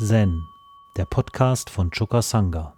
Zen, 0.00 0.46
der 0.96 1.06
Podcast 1.06 1.70
von 1.70 1.90
Choka 1.90 2.22
Sangha. 2.22 2.72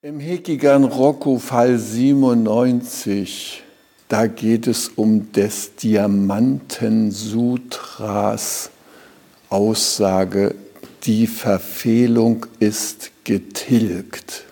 Im 0.00 0.20
Hekigan 0.20 0.84
Rocco 0.84 1.38
Fall 1.38 1.76
97 1.78 3.61
da 4.12 4.26
geht 4.26 4.66
es 4.66 4.88
um 4.88 5.32
des 5.32 5.76
Diamantensutras 5.76 8.68
Aussage, 9.48 10.54
die 11.04 11.26
Verfehlung 11.26 12.44
ist 12.58 13.10
getilgt. 13.24 14.44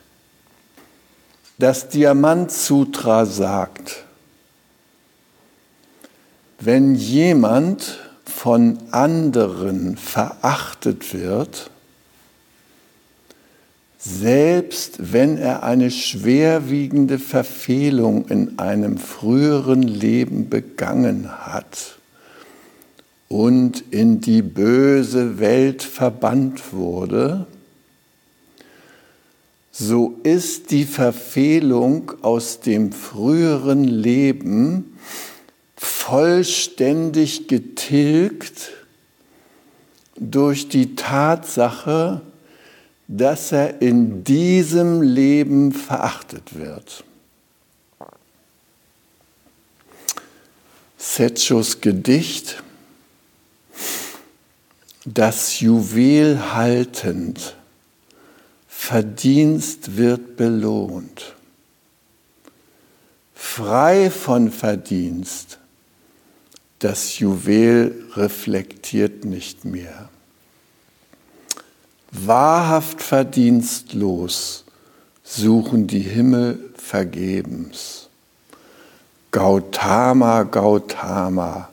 Das 1.58 1.90
Diamantsutra 1.90 3.26
sagt, 3.26 4.04
wenn 6.58 6.94
jemand 6.94 7.98
von 8.24 8.78
anderen 8.92 9.98
verachtet 9.98 11.12
wird, 11.12 11.70
selbst 14.02 15.12
wenn 15.12 15.36
er 15.36 15.62
eine 15.62 15.90
schwerwiegende 15.90 17.18
Verfehlung 17.18 18.26
in 18.28 18.58
einem 18.58 18.96
früheren 18.96 19.82
Leben 19.82 20.48
begangen 20.48 21.30
hat 21.44 21.98
und 23.28 23.84
in 23.90 24.22
die 24.22 24.40
böse 24.40 25.38
Welt 25.38 25.82
verbannt 25.82 26.72
wurde, 26.72 27.46
so 29.70 30.18
ist 30.22 30.70
die 30.70 30.84
Verfehlung 30.84 32.12
aus 32.22 32.60
dem 32.60 32.92
früheren 32.92 33.84
Leben 33.84 34.98
vollständig 35.76 37.48
getilgt 37.48 38.72
durch 40.18 40.68
die 40.68 40.94
Tatsache, 40.96 42.22
dass 43.12 43.50
er 43.50 43.82
in 43.82 44.22
diesem 44.22 45.02
Leben 45.02 45.72
verachtet 45.72 46.56
wird. 46.56 47.02
Setschos 50.96 51.80
Gedicht, 51.80 52.62
das 55.04 55.58
Juwel 55.58 56.54
haltend, 56.54 57.56
Verdienst 58.68 59.96
wird 59.96 60.36
belohnt. 60.36 61.34
Frei 63.34 64.08
von 64.08 64.52
Verdienst, 64.52 65.58
das 66.78 67.18
Juwel 67.18 68.04
reflektiert 68.14 69.24
nicht 69.24 69.64
mehr 69.64 70.09
wahrhaft 72.10 73.02
verdienstlos 73.02 74.64
suchen 75.22 75.86
die 75.86 76.00
Himmel 76.00 76.72
vergebens. 76.76 78.08
Gautama, 79.30 80.42
Gautama, 80.42 81.68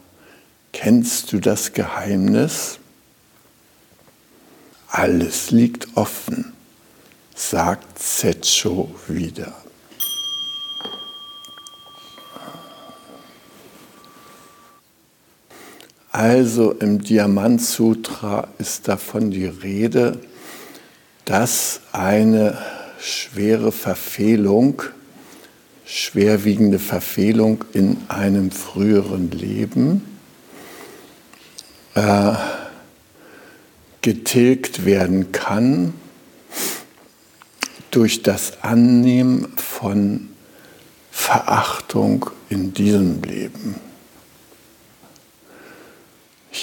kennst 0.72 1.34
du 1.34 1.40
das 1.40 1.74
Geheimnis? 1.74 2.78
Alles 4.90 5.52
liegt 5.52 5.98
offen, 5.98 6.54
sagt 7.36 8.00
Setscho 8.00 8.92
wieder. 9.08 9.54
Also 16.18 16.72
im 16.72 17.04
Diamant 17.04 17.62
Sutra 17.62 18.48
ist 18.58 18.88
davon 18.88 19.30
die 19.30 19.46
Rede, 19.46 20.20
dass 21.26 21.82
eine 21.92 22.58
schwere 23.00 23.72
Verfehlung, 23.72 24.82
schwerwiegende 25.86 26.80
Verfehlung 26.80 27.64
in 27.74 27.98
einem 28.08 28.50
früheren 28.50 29.30
Leben 29.30 30.18
äh, 31.94 32.34
getilgt 34.02 34.86
werden 34.86 35.32
kann 35.32 35.94
durch 37.92 38.24
das 38.24 38.64
Annehmen 38.64 39.54
von 39.56 40.30
Verachtung 41.12 42.32
in 42.50 42.74
diesem 42.74 43.22
Leben. 43.22 43.87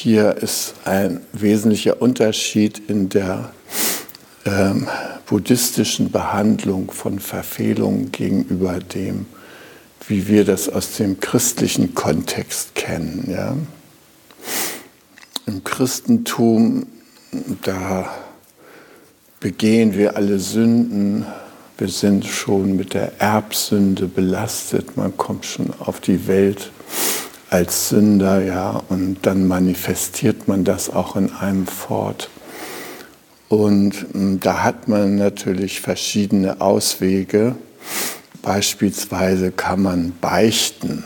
Hier 0.05 0.37
ist 0.37 0.75
ein 0.85 1.23
wesentlicher 1.33 2.03
Unterschied 2.03 2.91
in 2.91 3.09
der 3.09 3.55
ähm, 4.45 4.87
buddhistischen 5.25 6.11
Behandlung 6.11 6.91
von 6.91 7.19
Verfehlungen 7.19 8.13
gegenüber 8.13 8.81
dem, 8.81 9.25
wie 10.07 10.29
wir 10.29 10.45
das 10.45 10.69
aus 10.69 10.99
dem 10.99 11.21
christlichen 11.21 11.95
Kontext 11.95 12.75
kennen. 12.75 13.31
Ja? 13.31 13.57
Im 15.47 15.65
Christentum, 15.65 16.87
da 17.63 18.15
begehen 19.41 19.95
wir 19.95 20.19
alle 20.19 20.39
Sünden, 20.39 21.25
wir 21.79 21.89
sind 21.89 22.27
schon 22.27 22.77
mit 22.77 22.93
der 22.93 23.23
Erbsünde 23.23 24.07
belastet, 24.07 24.99
man 24.99 25.17
kommt 25.17 25.47
schon 25.47 25.73
auf 25.79 26.01
die 26.01 26.27
Welt 26.27 26.71
als 27.55 27.91
Sünder, 27.91 28.43
ja, 28.43 28.83
und 28.89 29.19
dann 29.23 29.47
manifestiert 29.47 30.49
man 30.49 30.65
das 30.65 30.91
auch 30.91 31.15
in 31.15 31.33
einem 31.33 31.69
fort. 31.69 32.29
Und 33.49 33.93
hm, 34.11 34.41
da 34.41 34.65
hat 34.65 34.89
man 34.89 35.15
natürlich 35.15 35.81
verschiedene 35.81 36.61
Auswege. 36.61 37.55
Beispielsweise 38.43 39.53
kann 39.53 39.83
man 39.83 40.13
beichten. 40.21 41.05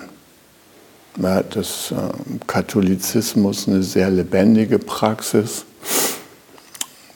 Ja, 1.20 1.42
das 1.42 1.90
äh, 1.90 1.96
Katholizismus 2.46 3.68
eine 3.68 3.82
sehr 3.82 4.08
lebendige 4.08 4.78
Praxis. 4.78 5.66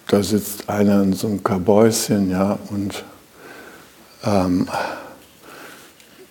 Da 0.09 0.23
sitzt 0.23 0.69
einer 0.69 1.03
in 1.03 1.15
so 1.15 1.29
einem 1.29 1.43
Kabäuschen, 1.43 2.31
ja, 2.31 2.59
und 2.69 3.03
ähm, 4.25 4.69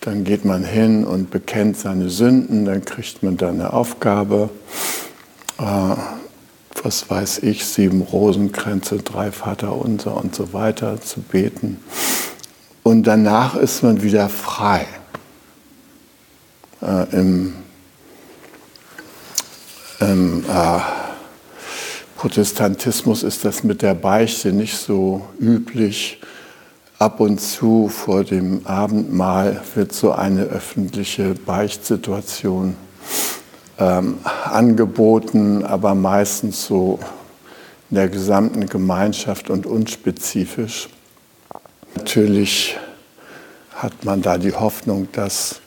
dann 0.01 0.23
geht 0.23 0.45
man 0.45 0.63
hin 0.63 1.05
und 1.05 1.29
bekennt 1.29 1.77
seine 1.77 2.09
Sünden, 2.09 2.65
dann 2.65 2.83
kriegt 2.83 3.21
man 3.21 3.37
dann 3.37 3.61
eine 3.61 3.71
Aufgabe, 3.71 4.49
äh, 5.59 5.95
was 6.83 7.07
weiß 7.09 7.39
ich, 7.43 7.65
sieben 7.65 8.01
Rosenkränze, 8.01 8.97
drei 8.97 9.31
Vaterunser 9.31 10.17
und 10.17 10.33
so 10.33 10.53
weiter 10.53 10.99
zu 10.99 11.21
beten. 11.21 11.77
Und 12.81 13.03
danach 13.03 13.55
ist 13.55 13.83
man 13.83 14.01
wieder 14.01 14.27
frei. 14.27 14.87
Äh, 16.81 17.15
Im, 17.15 17.53
im 19.99 20.43
äh, 20.49 20.79
Protestantismus 22.17 23.21
ist 23.21 23.45
das 23.45 23.63
mit 23.63 23.83
der 23.83 23.93
Beichte 23.93 24.51
nicht 24.51 24.77
so 24.77 25.27
üblich 25.39 26.19
ab 27.01 27.19
und 27.19 27.41
zu 27.41 27.87
vor 27.87 28.23
dem 28.23 28.61
Abendmahl 28.67 29.59
wird 29.73 29.91
so 29.91 30.11
eine 30.11 30.43
öffentliche 30.43 31.33
Beichtsituation 31.33 32.75
ähm, 33.79 34.19
angeboten, 34.45 35.65
aber 35.65 35.95
meistens 35.95 36.67
so 36.67 36.99
in 37.89 37.95
der 37.95 38.07
gesamten 38.07 38.67
Gemeinschaft 38.67 39.49
und 39.49 39.65
unspezifisch. 39.65 40.89
Natürlich 41.95 42.77
hat 43.73 44.05
man 44.05 44.21
da 44.21 44.37
die 44.37 44.53
Hoffnung, 44.53 45.07
dass 45.11 45.59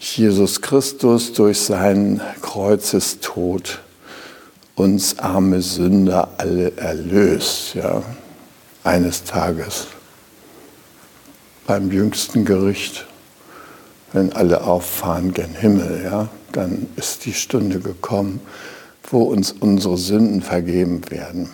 Jesus 0.00 0.62
Christus 0.62 1.34
durch 1.34 1.60
seinen 1.60 2.22
Kreuzestod 2.40 3.82
uns 4.74 5.18
arme 5.18 5.60
Sünder 5.60 6.30
alle 6.38 6.74
erlöst, 6.78 7.74
ja, 7.74 8.02
eines 8.84 9.24
Tages 9.24 9.88
beim 11.66 11.90
jüngsten 11.90 12.44
Gericht, 12.44 13.06
wenn 14.12 14.32
alle 14.32 14.64
auffahren 14.64 15.32
gen 15.32 15.54
Himmel, 15.54 16.02
ja, 16.04 16.28
dann 16.52 16.86
ist 16.96 17.24
die 17.24 17.32
Stunde 17.32 17.80
gekommen, 17.80 18.40
wo 19.10 19.22
uns 19.22 19.52
unsere 19.52 19.96
Sünden 19.96 20.42
vergeben 20.42 21.10
werden. 21.10 21.48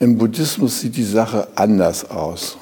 Im 0.00 0.18
Buddhismus 0.18 0.80
sieht 0.80 0.96
die 0.96 1.04
Sache 1.04 1.48
anders 1.54 2.10
aus. 2.10 2.56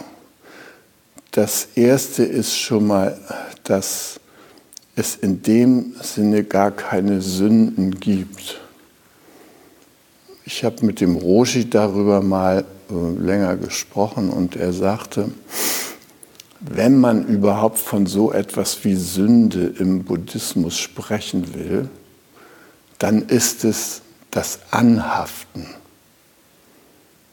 Das 1.32 1.68
erste 1.74 2.24
ist 2.24 2.56
schon 2.56 2.86
mal, 2.86 3.18
dass 3.64 4.20
es 4.94 5.16
in 5.16 5.42
dem 5.42 5.94
Sinne 6.00 6.44
gar 6.44 6.70
keine 6.70 7.20
Sünden 7.20 8.00
gibt. 8.00 8.60
Ich 10.46 10.64
habe 10.64 10.86
mit 10.86 11.00
dem 11.00 11.16
Roshi 11.16 11.68
darüber 11.68 12.22
mal 12.22 12.64
äh, 12.90 13.22
länger 13.22 13.56
gesprochen 13.56 14.30
und 14.30 14.56
er 14.56 14.72
sagte, 14.72 15.30
wenn 16.60 16.98
man 16.98 17.26
überhaupt 17.26 17.78
von 17.78 18.06
so 18.06 18.32
etwas 18.32 18.84
wie 18.84 18.94
Sünde 18.94 19.74
im 19.78 20.04
Buddhismus 20.04 20.78
sprechen 20.78 21.54
will, 21.54 21.88
dann 22.98 23.22
ist 23.22 23.64
es 23.64 24.02
das 24.30 24.60
Anhaften. 24.70 25.66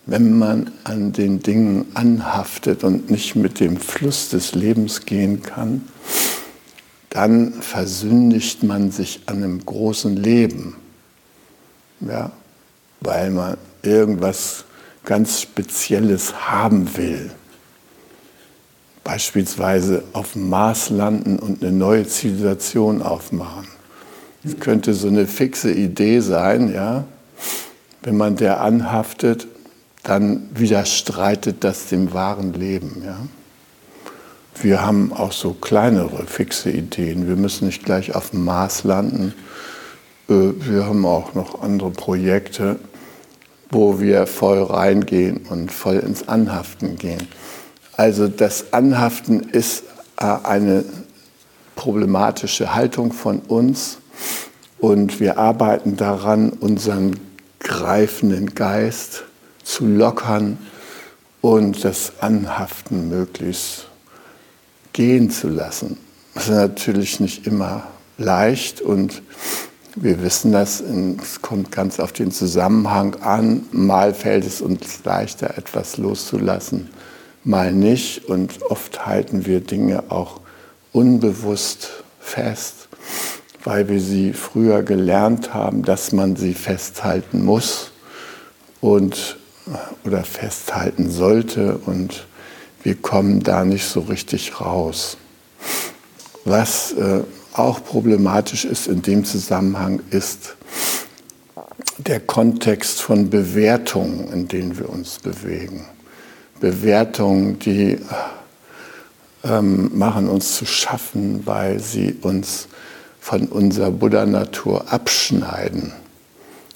Wenn 0.05 0.37
man 0.37 0.71
an 0.83 1.13
den 1.13 1.41
Dingen 1.41 1.85
anhaftet 1.93 2.83
und 2.83 3.09
nicht 3.09 3.35
mit 3.35 3.61
dem 3.61 3.77
Fluss 3.77 4.29
des 4.29 4.53
Lebens 4.53 5.05
gehen 5.05 5.41
kann, 5.41 5.87
dann 7.09 7.53
versündigt 7.53 8.63
man 8.63 8.91
sich 8.91 9.21
an 9.27 9.37
einem 9.37 9.65
großen 9.65 10.17
Leben, 10.17 10.75
ja, 12.01 12.31
weil 12.99 13.29
man 13.29 13.57
irgendwas 13.81 14.65
ganz 15.05 15.41
Spezielles 15.41 16.49
haben 16.49 16.97
will. 16.97 17.31
Beispielsweise 19.03 20.03
auf 20.13 20.33
dem 20.33 20.49
Mars 20.49 20.89
landen 20.89 21.37
und 21.39 21.63
eine 21.63 21.71
neue 21.71 22.07
Zivilisation 22.07 23.01
aufmachen. 23.01 23.67
Das 24.43 24.59
könnte 24.59 24.93
so 24.93 25.07
eine 25.07 25.27
fixe 25.27 25.71
Idee 25.71 26.19
sein, 26.19 26.73
ja. 26.73 27.05
Wenn 28.01 28.17
man 28.17 28.35
der 28.35 28.61
anhaftet, 28.61 29.47
dann 30.03 30.49
widerstreitet 30.53 31.63
das 31.63 31.87
dem 31.87 32.13
wahren 32.13 32.53
Leben, 32.53 33.03
ja. 33.05 33.17
Wir 34.61 34.85
haben 34.85 35.11
auch 35.11 35.31
so 35.31 35.53
kleinere 35.53 36.25
fixe 36.25 36.69
Ideen. 36.69 37.27
Wir 37.27 37.35
müssen 37.35 37.65
nicht 37.65 37.83
gleich 37.83 38.15
auf 38.15 38.29
dem 38.29 38.45
Mars 38.45 38.83
landen. 38.83 39.33
Äh, 40.29 40.51
wir 40.59 40.85
haben 40.85 41.05
auch 41.05 41.33
noch 41.33 41.61
andere 41.61 41.91
Projekte, 41.91 42.79
wo 43.71 43.99
wir 43.99 44.27
voll 44.27 44.61
reingehen 44.61 45.37
und 45.49 45.71
voll 45.71 45.97
ins 45.97 46.27
Anhaften 46.27 46.97
gehen. 46.97 47.27
Also 47.95 48.27
das 48.27 48.73
Anhaften 48.73 49.41
ist 49.41 49.83
äh, 50.17 50.25
eine 50.25 50.83
problematische 51.75 52.73
Haltung 52.73 53.13
von 53.13 53.39
uns 53.39 53.97
und 54.79 55.19
wir 55.19 55.37
arbeiten 55.37 55.95
daran, 55.95 56.49
unseren 56.49 57.19
greifenden 57.59 58.53
Geist 58.53 59.23
zu 59.63 59.85
lockern 59.85 60.57
und 61.41 61.83
das 61.83 62.13
Anhaften 62.19 63.09
möglichst 63.09 63.87
gehen 64.91 65.29
zu 65.29 65.49
lassen. 65.49 65.97
Das 66.33 66.45
ist 66.45 66.51
natürlich 66.51 67.19
nicht 67.19 67.47
immer 67.47 67.83
leicht 68.17 68.81
und 68.81 69.21
wir 69.95 70.23
wissen 70.23 70.51
das, 70.51 70.81
es 70.81 71.41
kommt 71.41 71.71
ganz 71.71 71.99
auf 71.99 72.13
den 72.13 72.31
Zusammenhang 72.31 73.15
an. 73.21 73.65
Mal 73.71 74.13
fällt 74.13 74.45
es 74.45 74.61
uns 74.61 75.03
leichter, 75.03 75.57
etwas 75.57 75.97
loszulassen, 75.97 76.89
mal 77.43 77.71
nicht. 77.71 78.25
Und 78.25 78.61
oft 78.63 79.05
halten 79.05 79.45
wir 79.45 79.59
Dinge 79.59 80.05
auch 80.09 80.39
unbewusst 80.91 82.03
fest, 82.19 82.87
weil 83.63 83.89
wir 83.89 83.99
sie 83.99 84.33
früher 84.33 84.83
gelernt 84.83 85.53
haben, 85.53 85.83
dass 85.83 86.11
man 86.11 86.35
sie 86.35 86.53
festhalten 86.53 87.43
muss 87.43 87.91
und, 88.81 89.37
oder 90.05 90.23
festhalten 90.23 91.09
sollte. 91.09 91.77
Und 91.85 92.25
wir 92.83 92.95
kommen 92.95 93.41
da 93.41 93.63
nicht 93.65 93.85
so 93.85 94.01
richtig 94.01 94.59
raus. 94.59 95.17
Was 96.45 96.91
äh, 96.93 97.21
auch 97.53 97.83
problematisch 97.83 98.65
ist 98.65 98.87
in 98.87 99.01
dem 99.01 99.23
Zusammenhang, 99.23 100.01
ist 100.09 100.55
der 101.97 102.19
Kontext 102.19 103.01
von 103.01 103.29
Bewertungen, 103.29 104.31
in 104.33 104.47
denen 104.47 104.77
wir 104.77 104.89
uns 104.89 105.19
bewegen. 105.19 105.85
Bewertungen, 106.63 107.59
die 107.59 107.97
ähm, 109.43 109.91
machen 109.93 110.29
uns 110.29 110.55
zu 110.55 110.65
schaffen, 110.65 111.45
weil 111.45 111.81
sie 111.81 112.15
uns 112.21 112.69
von 113.19 113.49
unserer 113.49 113.91
Buddha-Natur 113.91 114.85
abschneiden. 114.89 115.91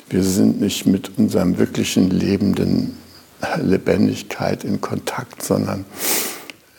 Wir 0.10 0.24
sind 0.24 0.60
nicht 0.60 0.88
mit 0.88 1.18
unserem 1.18 1.58
wirklichen 1.58 2.10
lebenden 2.10 2.98
Lebendigkeit 3.64 4.66
in 4.66 4.82
Kontakt, 4.82 5.42
sondern 5.42 5.86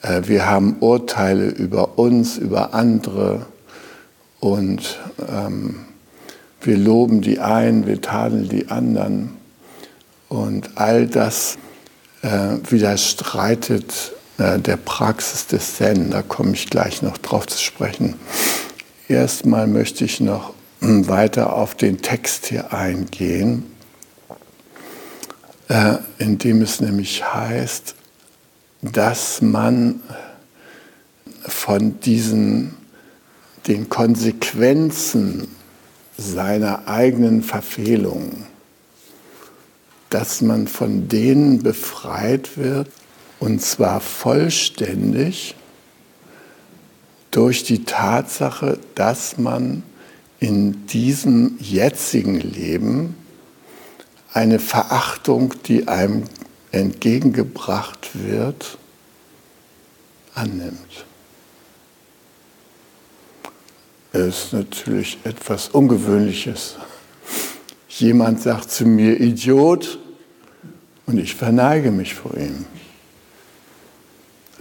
äh, 0.02 0.20
wir 0.26 0.44
haben 0.44 0.76
Urteile 0.80 1.48
über 1.48 1.98
uns, 1.98 2.36
über 2.36 2.74
andere 2.74 3.46
und 4.38 4.98
ähm, 5.26 5.76
wir 6.60 6.76
loben 6.76 7.22
die 7.22 7.38
einen, 7.38 7.86
wir 7.86 8.02
tadeln 8.02 8.50
die 8.50 8.68
anderen 8.68 9.30
und 10.28 10.72
all 10.74 11.06
das 11.06 11.56
widerstreitet 12.22 14.12
äh, 14.38 14.58
der 14.58 14.76
Praxis 14.76 15.46
des 15.46 15.76
Zen. 15.76 16.10
Da 16.10 16.22
komme 16.22 16.52
ich 16.52 16.70
gleich 16.70 17.02
noch 17.02 17.18
drauf 17.18 17.46
zu 17.46 17.58
sprechen. 17.58 18.14
Erstmal 19.08 19.66
möchte 19.66 20.04
ich 20.04 20.20
noch 20.20 20.54
weiter 20.80 21.54
auf 21.54 21.74
den 21.74 22.02
Text 22.02 22.46
hier 22.46 22.72
eingehen 22.72 23.64
äh, 25.68 25.98
in 26.18 26.38
dem 26.38 26.62
es 26.62 26.80
nämlich 26.80 27.24
heißt, 27.32 27.94
dass 28.82 29.42
man 29.42 30.02
von 31.40 32.00
diesen 32.00 32.74
den 33.66 33.88
Konsequenzen 33.88 35.48
seiner 36.16 36.88
eigenen 36.88 37.42
Verfehlungen, 37.42 38.46
dass 40.10 40.40
man 40.40 40.68
von 40.68 41.08
denen 41.08 41.62
befreit 41.62 42.56
wird, 42.56 42.88
und 43.40 43.62
zwar 43.62 44.00
vollständig 44.00 45.54
durch 47.30 47.62
die 47.62 47.84
Tatsache, 47.84 48.78
dass 48.94 49.38
man 49.38 49.82
in 50.40 50.86
diesem 50.86 51.56
jetzigen 51.60 52.40
Leben 52.40 53.16
eine 54.32 54.58
Verachtung, 54.58 55.54
die 55.66 55.88
einem 55.88 56.24
entgegengebracht 56.70 58.10
wird, 58.14 58.78
annimmt. 60.34 61.04
Es 64.12 64.44
ist 64.44 64.52
natürlich 64.52 65.18
etwas 65.24 65.68
Ungewöhnliches. 65.68 66.76
Jemand 67.98 68.40
sagt 68.40 68.70
zu 68.70 68.86
mir 68.86 69.20
Idiot 69.20 69.98
und 71.06 71.18
ich 71.18 71.34
verneige 71.34 71.90
mich 71.90 72.14
vor 72.14 72.36
ihm. 72.36 72.64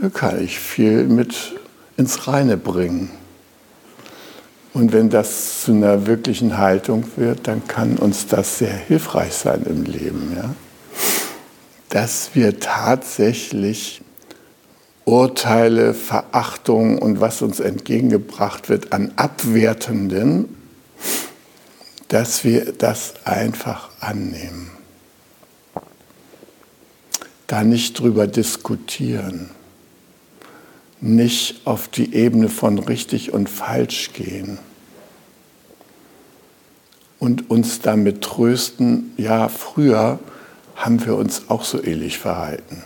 Da 0.01 0.09
kann 0.09 0.43
ich 0.43 0.57
viel 0.57 1.03
mit 1.03 1.53
ins 1.97 2.27
Reine 2.27 2.57
bringen. 2.57 3.11
Und 4.73 4.91
wenn 4.91 5.11
das 5.11 5.61
zu 5.61 5.71
einer 5.71 6.07
wirklichen 6.07 6.57
Haltung 6.57 7.05
wird, 7.15 7.47
dann 7.47 7.67
kann 7.67 7.97
uns 7.97 8.25
das 8.25 8.57
sehr 8.57 8.73
hilfreich 8.73 9.33
sein 9.33 9.63
im 9.69 9.83
Leben. 9.83 10.33
Ja? 10.35 10.55
Dass 11.89 12.31
wir 12.33 12.59
tatsächlich 12.59 14.01
Urteile, 15.05 15.93
Verachtung 15.93 16.97
und 16.97 17.21
was 17.21 17.43
uns 17.43 17.59
entgegengebracht 17.59 18.67
wird 18.67 18.93
an 18.93 19.11
Abwertenden, 19.15 20.56
dass 22.07 22.43
wir 22.43 22.73
das 22.73 23.13
einfach 23.25 23.89
annehmen. 23.99 24.71
Da 27.47 27.63
nicht 27.63 27.99
drüber 27.99 28.27
diskutieren 28.27 29.51
nicht 30.99 31.65
auf 31.65 31.87
die 31.87 32.13
Ebene 32.15 32.49
von 32.49 32.79
richtig 32.79 33.33
und 33.33 33.49
falsch 33.49 34.13
gehen 34.13 34.57
und 37.19 37.49
uns 37.49 37.81
damit 37.81 38.21
trösten, 38.21 39.13
ja, 39.17 39.47
früher 39.49 40.19
haben 40.75 41.03
wir 41.05 41.15
uns 41.15 41.49
auch 41.49 41.63
so 41.63 41.83
ähnlich 41.83 42.19
verhalten. 42.19 42.83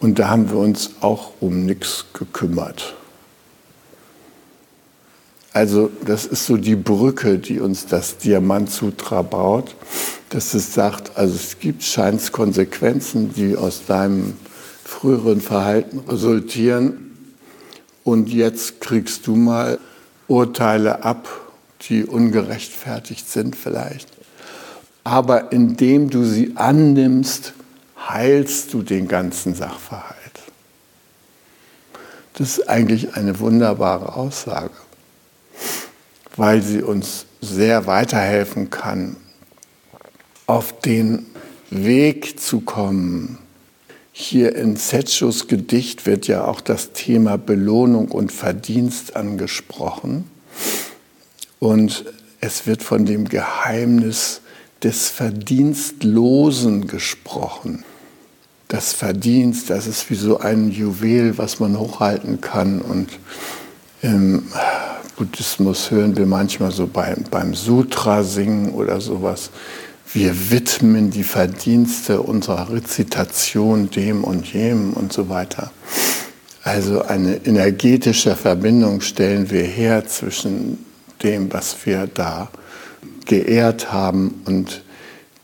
Und 0.00 0.18
da 0.18 0.28
haben 0.28 0.50
wir 0.50 0.58
uns 0.58 0.90
auch 1.00 1.32
um 1.40 1.64
nichts 1.64 2.06
gekümmert. 2.12 2.96
Also 5.54 5.88
das 6.04 6.26
ist 6.26 6.46
so 6.46 6.56
die 6.56 6.74
Brücke, 6.74 7.38
die 7.38 7.60
uns 7.60 7.86
das 7.86 8.18
Diamant 8.18 8.70
Sutra 8.70 9.22
baut, 9.22 9.76
dass 10.30 10.52
es 10.52 10.74
sagt, 10.74 11.16
also 11.16 11.36
es 11.36 11.60
gibt 11.60 11.84
Scheinskonsequenzen, 11.84 13.32
die 13.32 13.56
aus 13.56 13.86
deinem 13.86 14.36
früheren 14.84 15.40
Verhalten 15.40 16.00
resultieren. 16.08 17.16
Und 18.02 18.30
jetzt 18.30 18.80
kriegst 18.80 19.28
du 19.28 19.36
mal 19.36 19.78
Urteile 20.26 21.04
ab, 21.04 21.28
die 21.82 22.04
ungerechtfertigt 22.04 23.30
sind 23.30 23.54
vielleicht. 23.54 24.08
Aber 25.04 25.52
indem 25.52 26.10
du 26.10 26.24
sie 26.24 26.54
annimmst, 26.56 27.52
heilst 28.08 28.74
du 28.74 28.82
den 28.82 29.06
ganzen 29.06 29.54
Sachverhalt. 29.54 30.18
Das 32.32 32.58
ist 32.58 32.68
eigentlich 32.68 33.14
eine 33.14 33.38
wunderbare 33.38 34.16
Aussage, 34.16 34.72
weil 36.36 36.62
sie 36.62 36.82
uns 36.82 37.26
sehr 37.40 37.86
weiterhelfen 37.86 38.70
kann, 38.70 39.16
auf 40.46 40.78
den 40.80 41.26
Weg 41.70 42.40
zu 42.40 42.60
kommen. 42.60 43.38
Hier 44.12 44.54
in 44.54 44.76
Setschus 44.76 45.48
Gedicht 45.48 46.06
wird 46.06 46.26
ja 46.28 46.44
auch 46.44 46.60
das 46.60 46.92
Thema 46.92 47.36
Belohnung 47.36 48.08
und 48.08 48.30
Verdienst 48.30 49.16
angesprochen. 49.16 50.30
Und 51.58 52.04
es 52.40 52.66
wird 52.66 52.82
von 52.82 53.06
dem 53.06 53.28
Geheimnis 53.28 54.40
des 54.82 55.08
Verdienstlosen 55.08 56.86
gesprochen. 56.86 57.84
Das 58.68 58.92
Verdienst, 58.92 59.70
das 59.70 59.86
ist 59.86 60.10
wie 60.10 60.14
so 60.14 60.38
ein 60.38 60.70
Juwel, 60.70 61.38
was 61.38 61.58
man 61.58 61.78
hochhalten 61.78 62.40
kann. 62.40 62.80
Und 62.82 63.08
im 64.02 64.44
Buddhismus 65.16 65.90
hören 65.90 66.16
wir 66.16 66.26
manchmal 66.26 66.72
so 66.72 66.86
beim, 66.86 67.24
beim 67.30 67.54
Sutra 67.54 68.22
singen 68.22 68.70
oder 68.74 69.00
sowas. 69.00 69.50
Wir 70.12 70.50
widmen 70.50 71.10
die 71.10 71.24
Verdienste 71.24 72.20
unserer 72.20 72.70
Rezitation 72.70 73.90
dem 73.90 74.24
und 74.24 74.52
jenem 74.52 74.92
und 74.92 75.12
so 75.12 75.28
weiter. 75.28 75.70
Also 76.62 77.02
eine 77.02 77.44
energetische 77.44 78.36
Verbindung 78.36 79.00
stellen 79.00 79.50
wir 79.50 79.64
her 79.64 80.06
zwischen 80.06 80.78
dem, 81.22 81.52
was 81.52 81.76
wir 81.84 82.08
da 82.12 82.48
geehrt 83.26 83.92
haben 83.92 84.42
und 84.46 84.82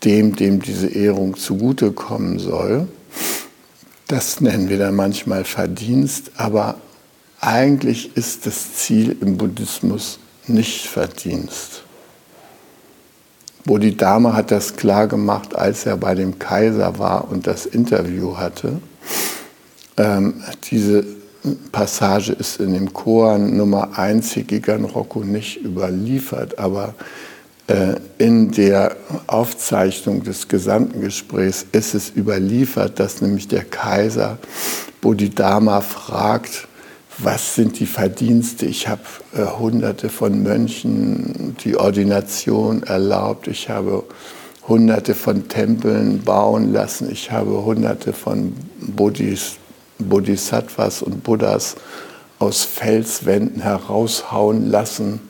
dem, 0.03 0.35
dem 0.35 0.61
diese 0.61 0.87
Ehrung 0.87 1.37
zugutekommen 1.37 2.39
soll. 2.39 2.87
Das 4.07 4.41
nennen 4.41 4.67
wir 4.67 4.77
dann 4.77 4.95
manchmal 4.95 5.43
Verdienst, 5.45 6.31
aber 6.37 6.75
eigentlich 7.41 8.15
ist 8.15 8.45
das 8.45 8.75
Ziel 8.75 9.17
im 9.19 9.37
Buddhismus 9.37 10.19
nicht 10.47 10.87
Verdienst. 10.87 11.83
Bodhidharma 13.65 14.33
hat 14.33 14.51
das 14.51 14.75
klar 14.75 15.07
gemacht, 15.07 15.55
als 15.55 15.85
er 15.85 15.97
bei 15.97 16.15
dem 16.15 16.39
Kaiser 16.39 16.97
war 16.99 17.29
und 17.29 17.47
das 17.47 17.65
Interview 17.65 18.37
hatte. 18.37 18.79
Ähm, 19.97 20.41
diese 20.69 21.03
Passage 21.71 22.33
ist 22.33 22.59
in 22.59 22.73
dem 22.73 22.93
Koan 22.93 23.57
Nummer 23.57 23.97
1 23.97 24.31
Hikigan 24.33 24.85
Roku 24.85 25.23
nicht 25.23 25.63
überliefert, 25.63 26.59
aber 26.59 26.93
äh, 27.67 27.95
in 28.17 28.51
der 28.51 28.95
Aufzeichnung 29.27 30.23
des 30.23 30.47
gesamten 30.47 31.01
Gesprächs 31.01 31.65
ist 31.71 31.95
es 31.95 32.11
überliefert, 32.15 32.99
dass 32.99 33.21
nämlich 33.21 33.47
der 33.47 33.63
Kaiser 33.63 34.37
Bodhidharma 35.01 35.81
fragt, 35.81 36.67
was 37.23 37.55
sind 37.55 37.79
die 37.79 37.85
Verdienste? 37.85 38.65
Ich 38.65 38.87
habe 38.87 39.01
äh, 39.33 39.45
hunderte 39.45 40.09
von 40.09 40.43
Mönchen 40.43 41.55
die 41.63 41.77
Ordination 41.77 42.83
erlaubt, 42.83 43.47
ich 43.47 43.69
habe 43.69 44.03
hunderte 44.67 45.15
von 45.15 45.47
Tempeln 45.47 46.23
bauen 46.23 46.71
lassen, 46.71 47.09
ich 47.11 47.31
habe 47.31 47.63
hunderte 47.63 48.13
von 48.13 48.55
Bodhis 48.79 49.57
Bodhisattvas 49.99 51.03
und 51.03 51.23
Buddhas 51.23 51.75
aus 52.39 52.63
Felswänden 52.63 53.61
heraushauen 53.61 54.69
lassen, 54.69 55.21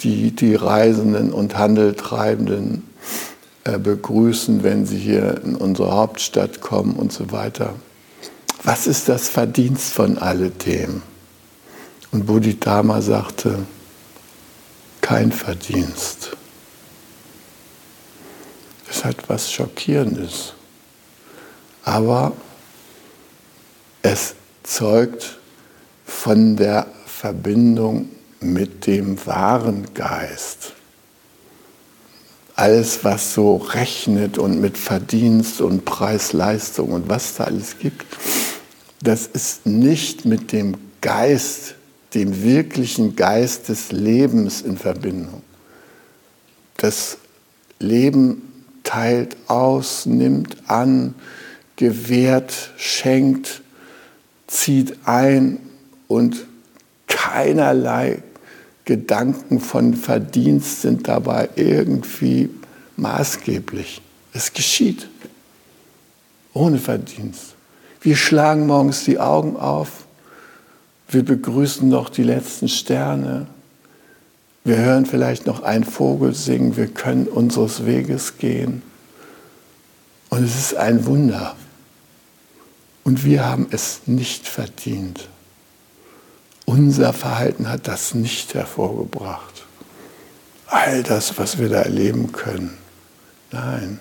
die 0.00 0.34
die 0.34 0.54
Reisenden 0.54 1.32
und 1.32 1.58
Handeltreibenden 1.58 2.88
äh, 3.64 3.78
begrüßen, 3.78 4.62
wenn 4.62 4.86
sie 4.86 4.96
hier 4.96 5.42
in 5.44 5.54
unsere 5.54 5.92
Hauptstadt 5.92 6.62
kommen 6.62 6.94
und 6.94 7.12
so 7.12 7.30
weiter. 7.30 7.74
Was 8.62 8.86
ist 8.86 9.08
das 9.08 9.28
Verdienst 9.28 9.92
von 9.92 10.16
alledem? 10.16 11.02
Und 12.12 12.26
Bodhidharma 12.26 13.00
sagte, 13.00 13.66
kein 15.00 15.32
Verdienst. 15.32 16.36
Es 18.88 19.04
hat 19.04 19.28
was 19.28 19.50
Schockierendes. 19.50 20.54
Aber 21.84 22.32
es 24.02 24.34
zeugt 24.62 25.38
von 26.04 26.56
der 26.56 26.86
Verbindung 27.06 28.08
mit 28.40 28.86
dem 28.86 29.24
wahren 29.26 29.92
Geist. 29.94 30.72
Alles, 32.56 33.04
was 33.04 33.34
so 33.34 33.56
rechnet 33.56 34.36
und 34.36 34.60
mit 34.60 34.76
Verdienst 34.76 35.60
und 35.60 35.84
Preis-Leistung 35.84 36.92
und 36.92 37.08
was 37.08 37.36
da 37.36 37.44
alles 37.44 37.78
gibt, 37.78 38.04
das 39.02 39.26
ist 39.26 39.64
nicht 39.64 40.24
mit 40.24 40.52
dem 40.52 40.76
Geist, 41.00 41.76
dem 42.14 42.42
wirklichen 42.42 43.16
Geist 43.16 43.68
des 43.68 43.92
Lebens 43.92 44.62
in 44.62 44.76
Verbindung. 44.76 45.42
Das 46.76 47.18
Leben 47.78 48.64
teilt 48.82 49.36
aus, 49.46 50.06
nimmt 50.06 50.56
an, 50.66 51.14
gewährt, 51.76 52.72
schenkt, 52.76 53.62
zieht 54.46 54.96
ein 55.04 55.58
und 56.08 56.46
keinerlei 57.06 58.22
Gedanken 58.84 59.60
von 59.60 59.94
Verdienst 59.94 60.82
sind 60.82 61.06
dabei 61.06 61.48
irgendwie 61.54 62.50
maßgeblich. 62.96 64.02
Es 64.32 64.52
geschieht 64.52 65.08
ohne 66.52 66.78
Verdienst. 66.78 67.54
Wir 68.00 68.16
schlagen 68.16 68.66
morgens 68.66 69.04
die 69.04 69.18
Augen 69.18 69.56
auf, 69.56 70.06
wir 71.10 71.24
begrüßen 71.24 71.88
noch 71.88 72.08
die 72.08 72.22
letzten 72.22 72.68
Sterne, 72.68 73.46
wir 74.64 74.76
hören 74.76 75.06
vielleicht 75.06 75.46
noch 75.46 75.62
einen 75.62 75.84
Vogel 75.84 76.34
singen, 76.34 76.76
wir 76.76 76.86
können 76.86 77.26
unseres 77.26 77.86
Weges 77.86 78.38
gehen. 78.38 78.82
Und 80.28 80.44
es 80.44 80.56
ist 80.56 80.74
ein 80.76 81.06
Wunder. 81.06 81.56
Und 83.02 83.24
wir 83.24 83.44
haben 83.44 83.66
es 83.70 84.02
nicht 84.06 84.46
verdient. 84.46 85.28
Unser 86.66 87.12
Verhalten 87.12 87.68
hat 87.68 87.88
das 87.88 88.14
nicht 88.14 88.54
hervorgebracht. 88.54 89.64
All 90.66 91.02
das, 91.02 91.36
was 91.38 91.58
wir 91.58 91.68
da 91.68 91.82
erleben 91.82 92.30
können. 92.30 92.76
Nein, 93.50 93.98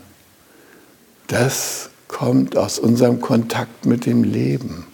das 1.28 1.90
kommt 2.08 2.58
aus 2.58 2.78
unserem 2.78 3.22
Kontakt 3.22 3.86
mit 3.86 4.06
dem 4.06 4.24
Leben. 4.24 4.86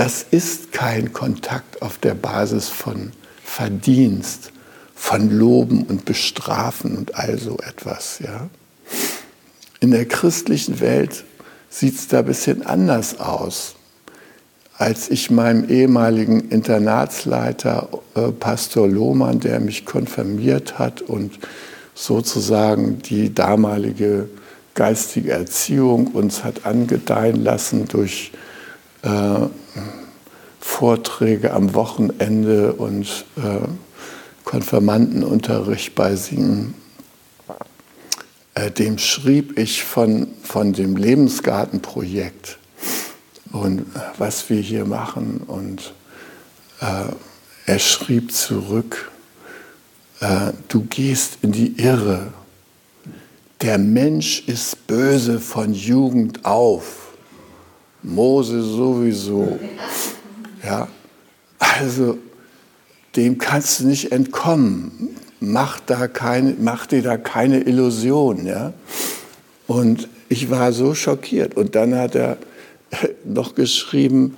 Das 0.00 0.24
ist 0.30 0.72
kein 0.72 1.12
Kontakt 1.12 1.82
auf 1.82 1.98
der 1.98 2.14
Basis 2.14 2.70
von 2.70 3.12
Verdienst, 3.44 4.50
von 4.94 5.28
Loben 5.28 5.82
und 5.82 6.06
Bestrafen 6.06 6.96
und 6.96 7.16
all 7.16 7.38
so 7.38 7.58
etwas. 7.58 8.18
Ja? 8.20 8.48
In 9.80 9.90
der 9.90 10.06
christlichen 10.06 10.80
Welt 10.80 11.26
sieht 11.68 11.96
es 11.96 12.08
da 12.08 12.20
ein 12.20 12.24
bisschen 12.24 12.64
anders 12.64 13.20
aus. 13.20 13.74
Als 14.78 15.10
ich 15.10 15.30
meinem 15.30 15.68
ehemaligen 15.68 16.48
Internatsleiter, 16.48 17.90
äh, 18.14 18.32
Pastor 18.32 18.88
Lohmann, 18.88 19.40
der 19.40 19.60
mich 19.60 19.84
konfirmiert 19.84 20.78
hat 20.78 21.02
und 21.02 21.38
sozusagen 21.94 23.02
die 23.02 23.34
damalige 23.34 24.30
geistige 24.72 25.32
Erziehung 25.32 26.06
uns 26.06 26.42
hat 26.42 26.64
angedeihen 26.64 27.44
lassen 27.44 27.86
durch 27.86 28.32
äh, 29.02 29.46
Vorträge 30.60 31.52
am 31.52 31.74
Wochenende 31.74 32.72
und 32.74 33.24
äh, 33.36 33.66
Konfirmandenunterricht 34.44 35.94
bei 35.94 36.16
Singen 36.16 36.74
äh, 38.54 38.70
dem 38.70 38.98
schrieb 38.98 39.58
ich 39.58 39.84
von, 39.84 40.28
von 40.42 40.72
dem 40.72 40.96
Lebensgartenprojekt 40.96 42.58
und 43.52 43.80
äh, 43.80 44.00
was 44.18 44.50
wir 44.50 44.60
hier 44.60 44.84
machen. 44.84 45.42
Und 45.46 45.94
äh, 46.80 47.12
er 47.66 47.78
schrieb 47.78 48.32
zurück, 48.32 49.10
äh, 50.20 50.52
du 50.68 50.82
gehst 50.82 51.38
in 51.42 51.52
die 51.52 51.80
Irre. 51.80 52.32
Der 53.62 53.78
Mensch 53.78 54.42
ist 54.46 54.86
böse 54.86 55.38
von 55.38 55.72
Jugend 55.72 56.44
auf. 56.44 57.09
Mose 58.02 58.62
sowieso. 58.62 59.58
Ja, 60.64 60.88
also 61.58 62.18
dem 63.16 63.38
kannst 63.38 63.80
du 63.80 63.86
nicht 63.86 64.12
entkommen 64.12 65.16
mach, 65.40 65.80
da 65.80 66.06
keine, 66.06 66.54
mach 66.60 66.86
dir 66.86 67.02
da 67.02 67.16
keine 67.16 67.62
Illusion. 67.62 68.46
Ja? 68.46 68.72
Und 69.66 70.08
ich 70.28 70.50
war 70.50 70.72
so 70.72 70.94
schockiert. 70.94 71.56
Und 71.56 71.74
dann 71.74 71.94
hat 71.94 72.14
er 72.14 72.36
noch 73.24 73.54
geschrieben, 73.54 74.36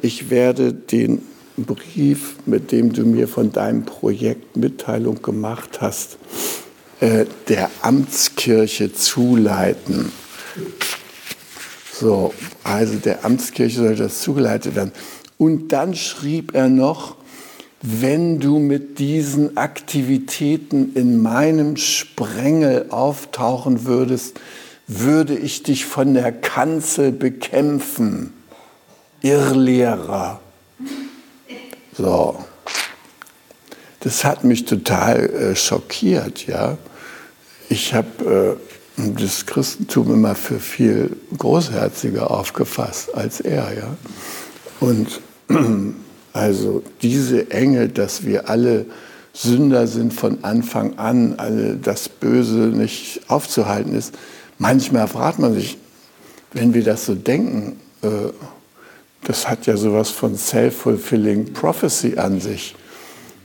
ich 0.00 0.30
werde 0.30 0.72
den 0.72 1.22
Brief, 1.56 2.36
mit 2.44 2.70
dem 2.70 2.92
du 2.92 3.04
mir 3.04 3.28
von 3.28 3.50
deinem 3.52 3.84
Projekt 3.84 4.56
Mitteilung 4.56 5.22
gemacht 5.22 5.80
hast, 5.80 6.18
äh, 7.00 7.24
der 7.48 7.70
Amtskirche 7.80 8.92
zuleiten. 8.92 10.12
So, 11.98 12.34
also 12.62 12.96
der 12.96 13.24
Amtskirche 13.24 13.78
soll 13.78 13.96
das 13.96 14.20
zugeleitet 14.20 14.74
werden. 14.74 14.92
Und 15.38 15.68
dann 15.72 15.94
schrieb 15.94 16.54
er 16.54 16.68
noch, 16.68 17.16
wenn 17.80 18.38
du 18.40 18.58
mit 18.58 18.98
diesen 18.98 19.56
Aktivitäten 19.56 20.92
in 20.94 21.22
meinem 21.22 21.76
Sprengel 21.76 22.86
auftauchen 22.90 23.84
würdest, 23.84 24.38
würde 24.86 25.36
ich 25.36 25.62
dich 25.62 25.86
von 25.86 26.14
der 26.14 26.32
Kanzel 26.32 27.12
bekämpfen. 27.12 28.32
Irrlehrer. 29.22 30.40
So. 31.96 32.44
Das 34.00 34.24
hat 34.24 34.44
mich 34.44 34.66
total 34.66 35.30
äh, 35.30 35.56
schockiert, 35.56 36.46
ja. 36.46 36.76
Ich 37.68 37.94
habe 37.94 38.58
äh, 38.60 38.65
das 38.96 39.44
Christentum 39.44 40.12
immer 40.12 40.34
für 40.34 40.58
viel 40.58 41.16
großherziger 41.36 42.30
aufgefasst 42.30 43.14
als 43.14 43.40
er, 43.40 43.72
ja. 43.76 43.96
Und 44.80 45.20
also 46.32 46.82
diese 47.02 47.50
Enge, 47.50 47.88
dass 47.88 48.24
wir 48.24 48.48
alle 48.48 48.86
Sünder 49.32 49.86
sind 49.86 50.14
von 50.14 50.42
Anfang 50.44 50.98
an, 50.98 51.34
alle 51.36 51.76
das 51.76 52.08
Böse 52.08 52.58
nicht 52.58 53.20
aufzuhalten 53.28 53.94
ist. 53.94 54.14
Manchmal 54.58 55.08
fragt 55.08 55.38
man 55.38 55.52
sich, 55.54 55.76
wenn 56.52 56.72
wir 56.72 56.82
das 56.82 57.04
so 57.04 57.14
denken, 57.14 57.78
äh, 58.00 58.08
das 59.24 59.48
hat 59.48 59.66
ja 59.66 59.76
sowas 59.76 60.08
von 60.08 60.36
self-fulfilling 60.36 61.52
prophecy 61.52 62.16
an 62.16 62.40
sich. 62.40 62.74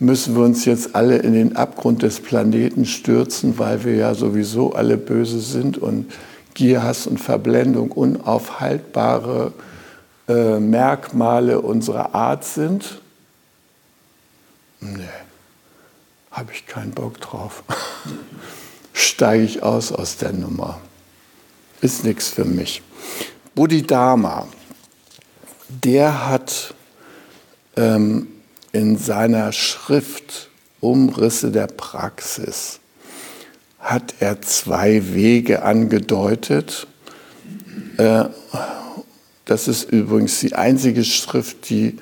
Müssen 0.01 0.35
wir 0.35 0.43
uns 0.43 0.65
jetzt 0.65 0.95
alle 0.95 1.17
in 1.17 1.33
den 1.33 1.55
Abgrund 1.55 2.01
des 2.01 2.21
Planeten 2.21 2.85
stürzen, 2.85 3.59
weil 3.59 3.83
wir 3.83 3.93
ja 3.93 4.15
sowieso 4.15 4.73
alle 4.73 4.97
böse 4.97 5.39
sind 5.39 5.77
und 5.77 6.11
Gier, 6.55 6.81
Hass 6.81 7.05
und 7.05 7.19
Verblendung 7.19 7.91
unaufhaltbare 7.91 9.53
äh, 10.27 10.59
Merkmale 10.59 11.61
unserer 11.61 12.15
Art 12.15 12.43
sind? 12.45 12.99
Nee, 14.79 15.03
habe 16.31 16.51
ich 16.51 16.65
keinen 16.65 16.93
Bock 16.93 17.21
drauf. 17.21 17.63
Steige 18.93 19.43
ich 19.43 19.61
aus 19.61 19.91
aus 19.91 20.17
der 20.17 20.33
Nummer. 20.33 20.81
Ist 21.79 22.05
nichts 22.05 22.29
für 22.29 22.45
mich. 22.45 22.81
Bodhidharma, 23.53 24.47
der 25.69 26.27
hat 26.27 26.73
ähm, 27.77 28.40
in 28.71 28.97
seiner 28.97 29.51
Schrift 29.51 30.49
Umrisse 30.79 31.51
der 31.51 31.67
Praxis, 31.67 32.79
hat 33.79 34.15
er 34.19 34.41
zwei 34.41 35.13
Wege 35.13 35.63
angedeutet. 35.63 36.87
Äh, 37.97 38.25
das 39.45 39.67
ist 39.67 39.91
übrigens 39.91 40.39
die 40.39 40.53
einzige 40.53 41.03
Schrift, 41.03 41.69
die 41.69 41.97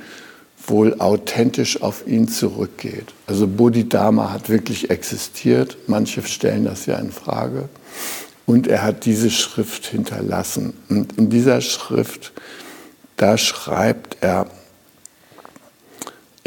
wohl 0.68 1.00
authentisch 1.00 1.82
auf 1.82 2.06
ihn 2.08 2.28
zurückgeht. 2.28 3.14
Also 3.28 3.48
Bodhidharma 3.48 4.32
hat 4.32 4.50
wirklich 4.50 4.90
existiert. 4.90 5.78
Manche 5.88 6.22
stellen 6.22 6.66
das 6.66 6.86
ja 6.86 6.98
in 6.98 7.12
Frage. 7.12 7.70
Und 8.46 8.68
er 8.68 8.84
hat 8.84 9.06
diese 9.06 9.30
Schrift 9.30 9.88
hinterlassen. 9.88 10.74
Und 10.90 11.18
in 11.18 11.30
dieser 11.30 11.62
Schrift, 11.62 12.34
da 13.18 13.38
schreibt 13.38 14.18
er, 14.22 14.48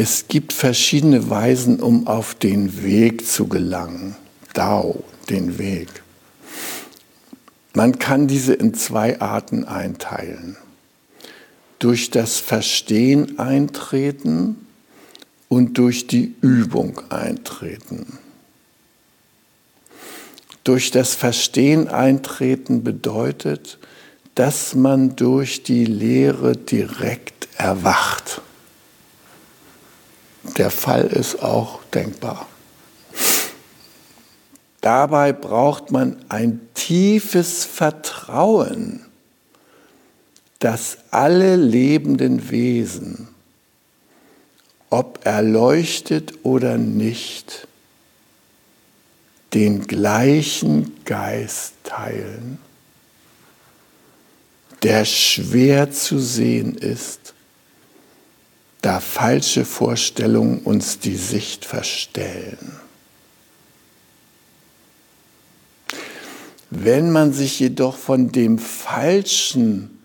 es 0.02 0.26
gibt 0.26 0.52
verschiedene 0.52 1.30
Weisen, 1.30 1.78
um 1.78 2.08
auf 2.08 2.34
den 2.34 2.82
Weg 2.82 3.24
zu 3.24 3.46
gelangen. 3.46 4.16
Dao, 4.52 5.04
den 5.30 5.58
Weg. 5.58 5.88
Man 7.72 8.00
kann 8.00 8.26
diese 8.26 8.52
in 8.52 8.74
zwei 8.74 9.20
Arten 9.20 9.64
einteilen 9.64 10.56
durch 11.78 12.10
das 12.10 12.40
Verstehen 12.40 13.38
eintreten 13.38 14.66
und 15.48 15.78
durch 15.78 16.08
die 16.08 16.34
Übung 16.40 17.00
eintreten. 17.08 18.18
Durch 20.64 20.90
das 20.90 21.14
Verstehen 21.14 21.86
eintreten 21.86 22.82
bedeutet, 22.82 23.78
dass 24.34 24.74
man 24.74 25.14
durch 25.14 25.62
die 25.62 25.84
Lehre 25.84 26.56
direkt 26.56 27.48
erwacht. 27.56 28.42
Der 30.56 30.70
Fall 30.70 31.06
ist 31.06 31.42
auch 31.42 31.80
denkbar. 31.94 32.46
Dabei 34.80 35.32
braucht 35.32 35.92
man 35.92 36.16
ein 36.28 36.60
tiefes 36.74 37.64
Vertrauen 37.64 39.06
dass 40.62 40.98
alle 41.10 41.56
lebenden 41.56 42.48
Wesen, 42.52 43.26
ob 44.90 45.26
erleuchtet 45.26 46.34
oder 46.44 46.78
nicht, 46.78 47.66
den 49.54 49.88
gleichen 49.88 51.04
Geist 51.04 51.74
teilen, 51.82 52.58
der 54.84 55.04
schwer 55.04 55.90
zu 55.90 56.20
sehen 56.20 56.76
ist, 56.76 57.34
da 58.82 58.98
falsche 58.98 59.64
Vorstellungen 59.64 60.58
uns 60.58 60.98
die 60.98 61.16
Sicht 61.16 61.64
verstellen. 61.64 62.72
Wenn 66.70 67.10
man 67.10 67.32
sich 67.32 67.60
jedoch 67.60 67.96
von 67.96 68.32
dem 68.32 68.58
Falschen 68.58 70.02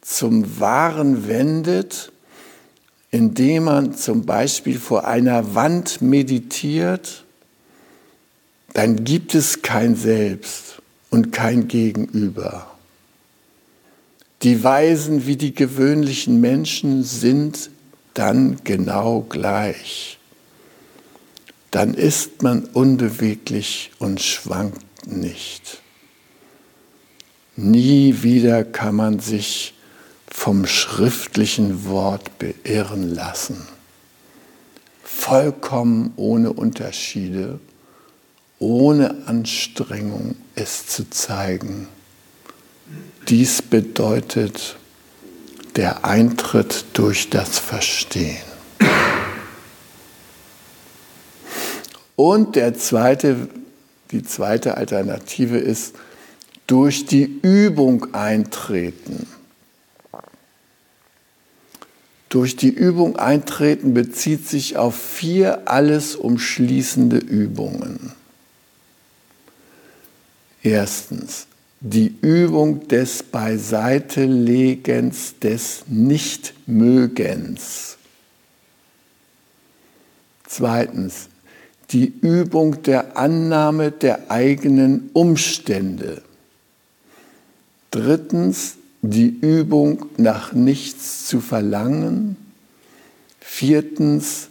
zum 0.00 0.58
Wahren 0.60 1.28
wendet, 1.28 2.10
indem 3.10 3.64
man 3.64 3.94
zum 3.94 4.24
Beispiel 4.24 4.78
vor 4.78 5.06
einer 5.06 5.54
Wand 5.54 6.00
meditiert, 6.00 7.24
dann 8.72 9.04
gibt 9.04 9.34
es 9.34 9.62
kein 9.62 9.94
Selbst 9.94 10.80
und 11.10 11.32
kein 11.32 11.68
Gegenüber. 11.68 12.70
Die 14.42 14.62
Weisen 14.62 15.26
wie 15.26 15.36
die 15.36 15.54
gewöhnlichen 15.54 16.40
Menschen 16.40 17.02
sind 17.02 17.70
dann 18.16 18.58
genau 18.64 19.20
gleich. 19.28 20.18
Dann 21.70 21.94
ist 21.94 22.42
man 22.42 22.64
unbeweglich 22.64 23.90
und 23.98 24.20
schwankt 24.20 25.06
nicht. 25.06 25.82
Nie 27.56 28.22
wieder 28.22 28.64
kann 28.64 28.96
man 28.96 29.20
sich 29.20 29.74
vom 30.28 30.66
schriftlichen 30.66 31.86
Wort 31.86 32.38
beirren 32.38 33.14
lassen. 33.14 33.66
Vollkommen 35.02 36.12
ohne 36.16 36.52
Unterschiede, 36.52 37.58
ohne 38.58 39.26
Anstrengung 39.26 40.36
es 40.54 40.86
zu 40.86 41.08
zeigen. 41.10 41.88
Dies 43.28 43.60
bedeutet 43.60 44.76
der 45.76 46.04
Eintritt 46.04 46.86
durch 46.94 47.30
das 47.30 47.58
Verstehen. 47.58 48.36
Und 52.16 52.56
der 52.56 52.74
zweite, 52.74 53.48
die 54.10 54.22
zweite 54.22 54.78
Alternative 54.78 55.58
ist 55.58 55.94
durch 56.66 57.04
die 57.04 57.24
Übung 57.42 58.14
eintreten. 58.14 59.28
Durch 62.30 62.56
die 62.56 62.70
Übung 62.70 63.16
eintreten 63.16 63.94
bezieht 63.94 64.48
sich 64.48 64.76
auf 64.76 64.96
vier 64.96 65.68
alles 65.68 66.16
umschließende 66.16 67.18
Übungen. 67.18 68.12
Erstens, 70.62 71.46
die 71.80 72.14
Übung 72.22 72.88
des 72.88 73.22
Beiseitelegens 73.22 75.38
des 75.38 75.84
Nichtmögens. 75.88 77.98
Zweitens, 80.46 81.28
die 81.90 82.12
Übung 82.20 82.82
der 82.82 83.16
Annahme 83.16 83.92
der 83.92 84.30
eigenen 84.30 85.10
Umstände. 85.12 86.22
Drittens, 87.90 88.76
die 89.02 89.28
Übung 89.28 90.06
nach 90.16 90.52
nichts 90.52 91.26
zu 91.26 91.40
verlangen. 91.40 92.36
Viertens, 93.40 94.48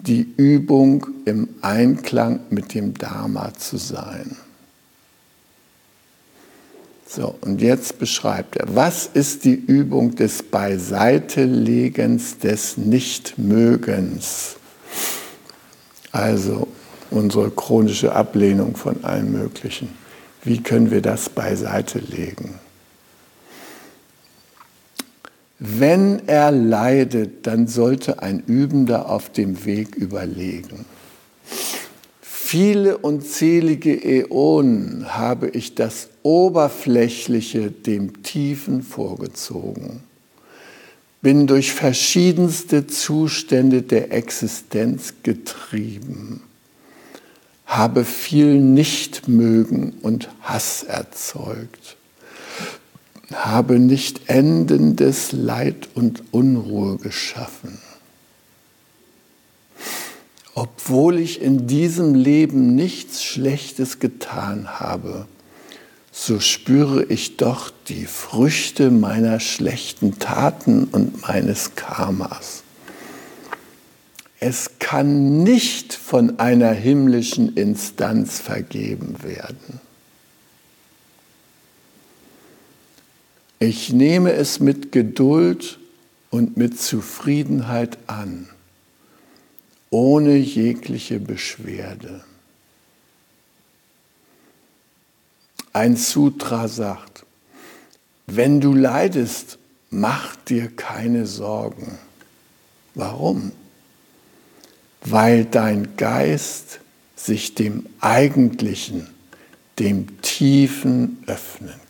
die 0.00 0.26
Übung 0.36 1.06
im 1.24 1.48
Einklang 1.62 2.40
mit 2.50 2.74
dem 2.74 2.94
Dharma 2.94 3.54
zu 3.54 3.78
sein. 3.78 4.36
So, 7.06 7.34
und 7.42 7.60
jetzt 7.60 7.98
beschreibt 7.98 8.56
er, 8.56 8.74
was 8.74 9.06
ist 9.12 9.44
die 9.44 9.54
Übung 9.54 10.14
des 10.16 10.42
Beiseitelegens 10.42 12.38
des 12.38 12.76
Nichtmögens? 12.76 14.56
Also 16.12 16.68
unsere 17.10 17.50
chronische 17.50 18.14
Ablehnung 18.14 18.76
von 18.76 19.04
allem 19.04 19.32
Möglichen. 19.32 19.90
Wie 20.42 20.62
können 20.62 20.90
wir 20.90 21.02
das 21.02 21.28
beiseite 21.28 21.98
legen? 21.98 22.58
wenn 25.66 26.28
er 26.28 26.50
leidet, 26.50 27.46
dann 27.46 27.66
sollte 27.66 28.22
ein 28.22 28.40
Übender 28.40 29.08
auf 29.08 29.30
dem 29.30 29.64
Weg 29.64 29.94
überlegen. 29.94 30.84
Viele 32.54 32.98
unzählige 32.98 34.00
Äonen 34.00 35.06
habe 35.16 35.48
ich 35.48 35.74
das 35.74 36.10
Oberflächliche 36.22 37.72
dem 37.72 38.22
Tiefen 38.22 38.84
vorgezogen, 38.84 40.04
bin 41.20 41.48
durch 41.48 41.72
verschiedenste 41.72 42.86
Zustände 42.86 43.82
der 43.82 44.12
Existenz 44.12 45.14
getrieben, 45.24 46.44
habe 47.66 48.04
viel 48.04 48.60
Nichtmögen 48.60 49.94
und 50.02 50.28
Hass 50.40 50.84
erzeugt. 50.84 51.96
Habe 53.32 53.80
nicht 53.80 54.30
endendes 54.30 55.32
Leid 55.32 55.88
und 55.96 56.22
Unruhe 56.30 56.98
geschaffen. 56.98 57.80
Obwohl 60.54 61.18
ich 61.18 61.42
in 61.42 61.66
diesem 61.66 62.14
Leben 62.14 62.74
nichts 62.76 63.24
Schlechtes 63.24 63.98
getan 63.98 64.78
habe, 64.78 65.26
so 66.12 66.38
spüre 66.38 67.04
ich 67.04 67.36
doch 67.36 67.72
die 67.88 68.06
Früchte 68.06 68.92
meiner 68.92 69.40
schlechten 69.40 70.20
Taten 70.20 70.84
und 70.84 71.22
meines 71.22 71.74
Karmas. 71.74 72.62
Es 74.38 74.72
kann 74.78 75.42
nicht 75.42 75.92
von 75.92 76.38
einer 76.38 76.70
himmlischen 76.70 77.56
Instanz 77.56 78.38
vergeben 78.38 79.16
werden. 79.24 79.80
Ich 83.58 83.92
nehme 83.92 84.34
es 84.34 84.60
mit 84.60 84.92
Geduld 84.92 85.78
und 86.30 86.56
mit 86.56 86.78
Zufriedenheit 86.78 87.98
an, 88.06 88.48
ohne 89.94 90.34
jegliche 90.34 91.20
Beschwerde. 91.20 92.24
Ein 95.72 95.96
Sutra 95.96 96.66
sagt, 96.66 97.24
wenn 98.26 98.60
du 98.60 98.74
leidest, 98.74 99.58
mach 99.90 100.34
dir 100.34 100.68
keine 100.74 101.28
Sorgen. 101.28 101.96
Warum? 102.96 103.52
Weil 105.02 105.44
dein 105.44 105.96
Geist 105.96 106.80
sich 107.14 107.54
dem 107.54 107.86
Eigentlichen, 108.00 109.08
dem 109.78 110.20
Tiefen 110.22 111.22
öffnen 111.28 111.84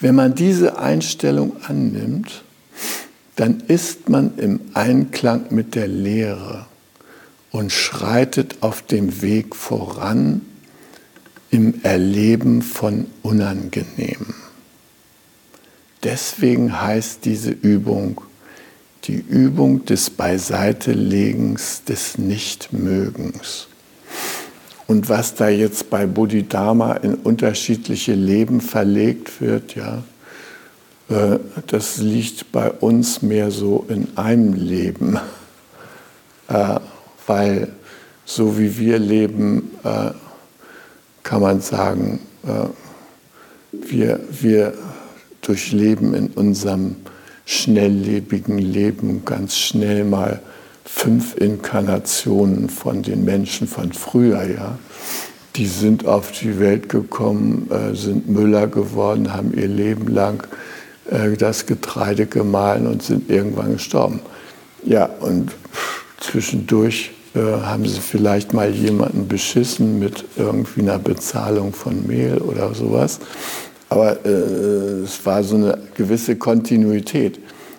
Wenn 0.00 0.14
man 0.14 0.36
diese 0.36 0.78
Einstellung 0.78 1.60
annimmt, 1.64 2.44
dann 3.38 3.60
ist 3.68 4.08
man 4.08 4.36
im 4.36 4.60
Einklang 4.74 5.46
mit 5.50 5.76
der 5.76 5.86
Lehre 5.86 6.66
und 7.52 7.70
schreitet 7.70 8.56
auf 8.62 8.82
dem 8.82 9.22
Weg 9.22 9.54
voran 9.54 10.42
im 11.50 11.82
Erleben 11.84 12.62
von 12.62 13.06
Unangenehmen. 13.22 14.34
Deswegen 16.02 16.80
heißt 16.82 17.24
diese 17.24 17.50
Übung 17.50 18.22
die 19.04 19.24
Übung 19.28 19.84
des 19.84 20.10
Beiseitelegens 20.10 21.84
des 21.84 22.18
Nichtmögens. 22.18 23.68
Und 24.88 25.08
was 25.08 25.36
da 25.36 25.48
jetzt 25.48 25.90
bei 25.90 26.06
Bodhidharma 26.06 26.94
in 26.94 27.14
unterschiedliche 27.14 28.14
Leben 28.14 28.60
verlegt 28.60 29.40
wird, 29.40 29.76
ja, 29.76 30.02
das 31.08 31.98
liegt 31.98 32.52
bei 32.52 32.70
uns 32.70 33.22
mehr 33.22 33.50
so 33.50 33.86
in 33.88 34.08
einem 34.16 34.52
Leben, 34.52 35.18
äh, 36.48 36.80
weil 37.26 37.68
so 38.26 38.58
wie 38.58 38.78
wir 38.78 38.98
leben, 38.98 39.70
äh, 39.84 40.10
kann 41.22 41.42
man 41.42 41.60
sagen, 41.60 42.20
wir, 43.72 44.20
wir 44.30 44.72
durchleben 45.42 46.14
in 46.14 46.28
unserem 46.28 46.96
schnelllebigen 47.44 48.58
Leben 48.58 49.24
ganz 49.24 49.56
schnell 49.56 50.04
mal 50.04 50.40
fünf 50.84 51.36
Inkarnationen 51.36 52.68
von 52.68 53.02
den 53.02 53.24
Menschen 53.24 53.66
von 53.66 53.92
früher, 53.92 54.44
ja. 54.44 54.78
Die 55.56 55.66
sind 55.66 56.06
auf 56.06 56.30
die 56.32 56.60
Welt 56.60 56.88
gekommen, 56.88 57.68
äh, 57.70 57.94
sind 57.94 58.28
Müller 58.28 58.68
geworden, 58.68 59.32
haben 59.32 59.52
ihr 59.54 59.66
Leben 59.66 60.06
lang 60.06 60.46
äh, 61.10 61.36
das 61.36 61.66
Getreide 61.66 62.26
gemahlen 62.26 62.86
und 62.86 63.02
sind 63.02 63.30
irgendwann 63.30 63.74
gestorben. 63.74 64.20
Ja, 64.84 65.06
und 65.20 65.52
zwischendurch 66.20 67.10
äh, 67.34 67.40
haben 67.40 67.86
sie 67.86 68.00
vielleicht 68.00 68.54
mal 68.54 68.70
jemanden 68.70 69.28
beschissen 69.28 69.98
mit 69.98 70.24
irgendwie 70.36 70.82
einer 70.82 70.98
Bezahlung 70.98 71.72
von 71.72 72.06
Mehl 72.06 72.38
oder 72.38 72.74
sowas. 72.74 73.20
Aber 73.88 74.24
äh, 74.24 75.02
es 75.02 75.24
war 75.24 75.42
so 75.42 75.56
eine 75.56 75.78
gewisse 75.94 76.36
Kontinuität. 76.36 77.38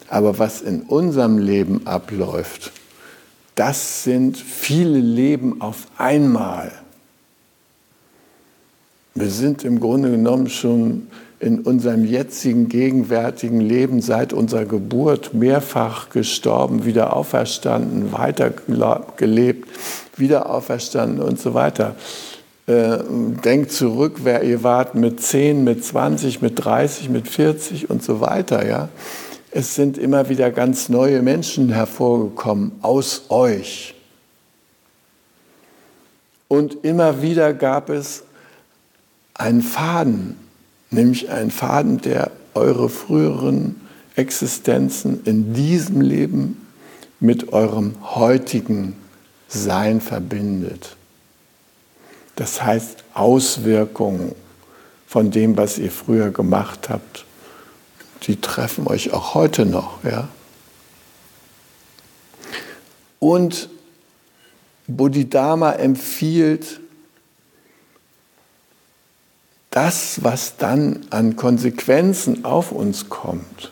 Aber 0.09 0.39
was 0.39 0.61
in 0.61 0.81
unserem 0.81 1.37
Leben 1.37 1.85
abläuft, 1.85 2.71
das 3.55 4.03
sind 4.03 4.37
viele 4.37 4.99
Leben 4.99 5.61
auf 5.61 5.87
einmal. 5.97 6.71
Wir 9.13 9.29
sind 9.29 9.63
im 9.63 9.79
Grunde 9.79 10.11
genommen 10.11 10.49
schon 10.49 11.07
in 11.39 11.59
unserem 11.59 12.03
jetzigen, 12.03 12.67
gegenwärtigen 12.67 13.61
Leben 13.61 14.01
seit 14.01 14.33
unserer 14.33 14.65
Geburt 14.65 15.33
mehrfach 15.33 16.09
gestorben, 16.09 16.85
wieder 16.85 17.15
auferstanden, 17.15 18.11
weitergelebt, 18.11 19.69
wieder 20.17 20.49
auferstanden 20.49 21.21
und 21.21 21.39
so 21.39 21.53
weiter. 21.53 21.95
Äh, 22.67 22.99
denkt 23.43 23.71
zurück, 23.71 24.17
wer 24.23 24.43
ihr 24.43 24.63
wart 24.63 24.95
mit 24.95 25.21
10, 25.21 25.63
mit 25.63 25.83
20, 25.83 26.41
mit 26.41 26.63
30, 26.63 27.09
mit 27.09 27.27
40 27.27 27.89
und 27.89 28.03
so 28.03 28.19
weiter. 28.19 28.67
Ja? 28.67 28.89
Es 29.49 29.75
sind 29.75 29.97
immer 29.97 30.29
wieder 30.29 30.51
ganz 30.51 30.89
neue 30.89 31.21
Menschen 31.21 31.69
hervorgekommen 31.69 32.73
aus 32.81 33.23
euch. 33.29 33.95
Und 36.49 36.83
immer 36.83 37.21
wieder 37.21 37.53
gab 37.53 37.89
es 37.89 38.23
einen 39.33 39.61
Faden, 39.61 40.35
nämlich 40.91 41.29
einen 41.29 41.51
Faden, 41.51 42.01
der 42.01 42.31
eure 42.53 42.89
früheren 42.89 43.79
Existenzen 44.15 45.23
in 45.25 45.53
diesem 45.53 46.01
Leben 46.01 46.67
mit 47.19 47.53
eurem 47.53 47.95
heutigen 48.15 48.95
Sein 49.47 50.01
verbindet. 50.01 50.95
Das 52.35 52.63
heißt 52.63 53.03
Auswirkungen 53.13 54.33
von 55.07 55.31
dem, 55.31 55.57
was 55.57 55.77
ihr 55.77 55.91
früher 55.91 56.31
gemacht 56.31 56.89
habt 56.89 57.25
die 58.23 58.39
treffen 58.39 58.87
euch 58.87 59.13
auch 59.13 59.33
heute 59.33 59.65
noch. 59.65 60.03
Ja? 60.03 60.27
Und 63.19 63.69
Bodhidharma 64.87 65.73
empfiehlt, 65.73 66.79
das, 69.69 70.23
was 70.23 70.57
dann 70.57 71.05
an 71.09 71.35
Konsequenzen 71.35 72.45
auf 72.45 72.71
uns 72.71 73.09
kommt, 73.09 73.71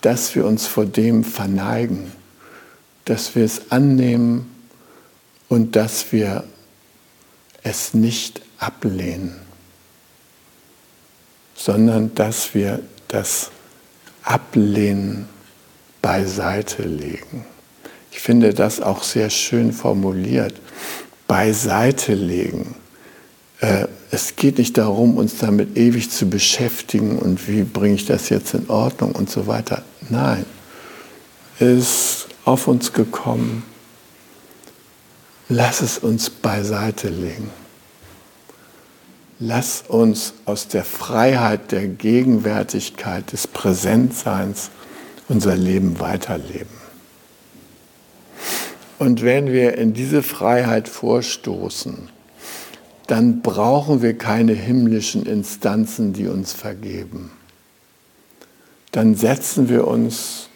dass 0.00 0.34
wir 0.34 0.46
uns 0.46 0.66
vor 0.66 0.86
dem 0.86 1.24
verneigen, 1.24 2.12
dass 3.04 3.34
wir 3.34 3.44
es 3.44 3.70
annehmen 3.70 4.54
und 5.48 5.74
dass 5.74 6.12
wir 6.12 6.44
es 7.62 7.94
nicht 7.94 8.40
ablehnen 8.58 9.48
sondern 11.58 12.14
dass 12.14 12.54
wir 12.54 12.80
das 13.08 13.50
Ablehnen 14.22 15.28
beiseite 16.00 16.84
legen. 16.84 17.44
Ich 18.12 18.20
finde 18.20 18.54
das 18.54 18.80
auch 18.80 19.02
sehr 19.02 19.28
schön 19.28 19.72
formuliert. 19.72 20.54
Beiseite 21.26 22.14
legen. 22.14 22.76
Äh, 23.60 23.86
es 24.10 24.36
geht 24.36 24.58
nicht 24.58 24.78
darum, 24.78 25.16
uns 25.16 25.38
damit 25.38 25.76
ewig 25.76 26.10
zu 26.10 26.28
beschäftigen 26.28 27.18
und 27.18 27.48
wie 27.48 27.62
bringe 27.62 27.94
ich 27.94 28.06
das 28.06 28.28
jetzt 28.28 28.54
in 28.54 28.70
Ordnung 28.70 29.12
und 29.12 29.28
so 29.28 29.46
weiter. 29.46 29.82
Nein, 30.08 30.46
es 31.58 31.66
ist 31.66 32.28
auf 32.44 32.68
uns 32.68 32.92
gekommen. 32.92 33.64
Lass 35.48 35.80
es 35.80 35.98
uns 35.98 36.30
beiseite 36.30 37.08
legen. 37.08 37.50
Lass 39.40 39.84
uns 39.86 40.34
aus 40.46 40.68
der 40.68 40.84
Freiheit 40.84 41.70
der 41.70 41.86
Gegenwärtigkeit, 41.86 43.30
des 43.32 43.46
Präsentseins 43.46 44.70
unser 45.28 45.56
Leben 45.56 46.00
weiterleben. 46.00 46.78
Und 48.98 49.22
wenn 49.22 49.52
wir 49.52 49.78
in 49.78 49.94
diese 49.94 50.22
Freiheit 50.22 50.88
vorstoßen, 50.88 52.10
dann 53.08 53.40
brauchen 53.40 54.02
wir 54.02 54.16
keine 54.16 54.52
himmlischen 54.52 55.24
Instanzen, 55.24 56.12
die 56.12 56.28
uns 56.28 56.52
vergeben. 56.52 57.30
Dann 58.92 59.14
setzen 59.14 59.70
wir 59.70 59.88
uns 59.88 60.50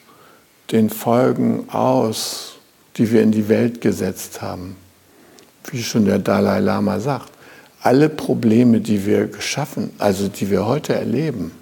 den 0.70 0.90
Folgen 0.90 1.68
aus, 1.70 2.56
die 2.96 3.10
wir 3.10 3.22
in 3.22 3.32
die 3.32 3.48
Welt 3.48 3.80
gesetzt 3.80 4.42
haben. 4.42 4.76
Wie 5.70 5.82
schon 5.82 6.04
der 6.04 6.18
Dalai 6.18 6.60
Lama 6.60 7.00
sagt, 7.00 7.32
alle 7.80 8.10
Probleme, 8.10 8.80
die 8.80 9.06
wir 9.06 9.28
geschaffen, 9.28 9.90
also 9.98 10.28
die 10.28 10.50
wir 10.50 10.66
heute 10.66 10.94
erleben, 10.94 11.52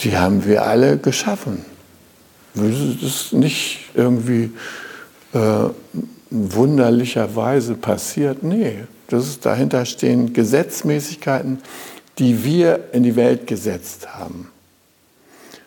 die 0.00 0.16
haben 0.16 0.46
wir 0.46 0.64
alle 0.64 0.96
geschaffen. 0.96 1.66
Das 2.54 3.02
ist 3.02 3.32
nicht 3.34 3.90
irgendwie 3.94 4.52
äh, 5.34 5.68
wunderlicherweise 6.34 7.74
passiert. 7.74 8.42
Nee, 8.42 8.84
das 9.08 9.28
ist, 9.28 9.46
dahinter 9.46 9.86
stehen 9.86 10.32
Gesetzmäßigkeiten, 10.32 11.58
die 12.18 12.44
wir 12.44 12.88
in 12.92 13.02
die 13.04 13.16
Welt 13.16 13.46
gesetzt 13.46 14.14
haben. 14.14 14.50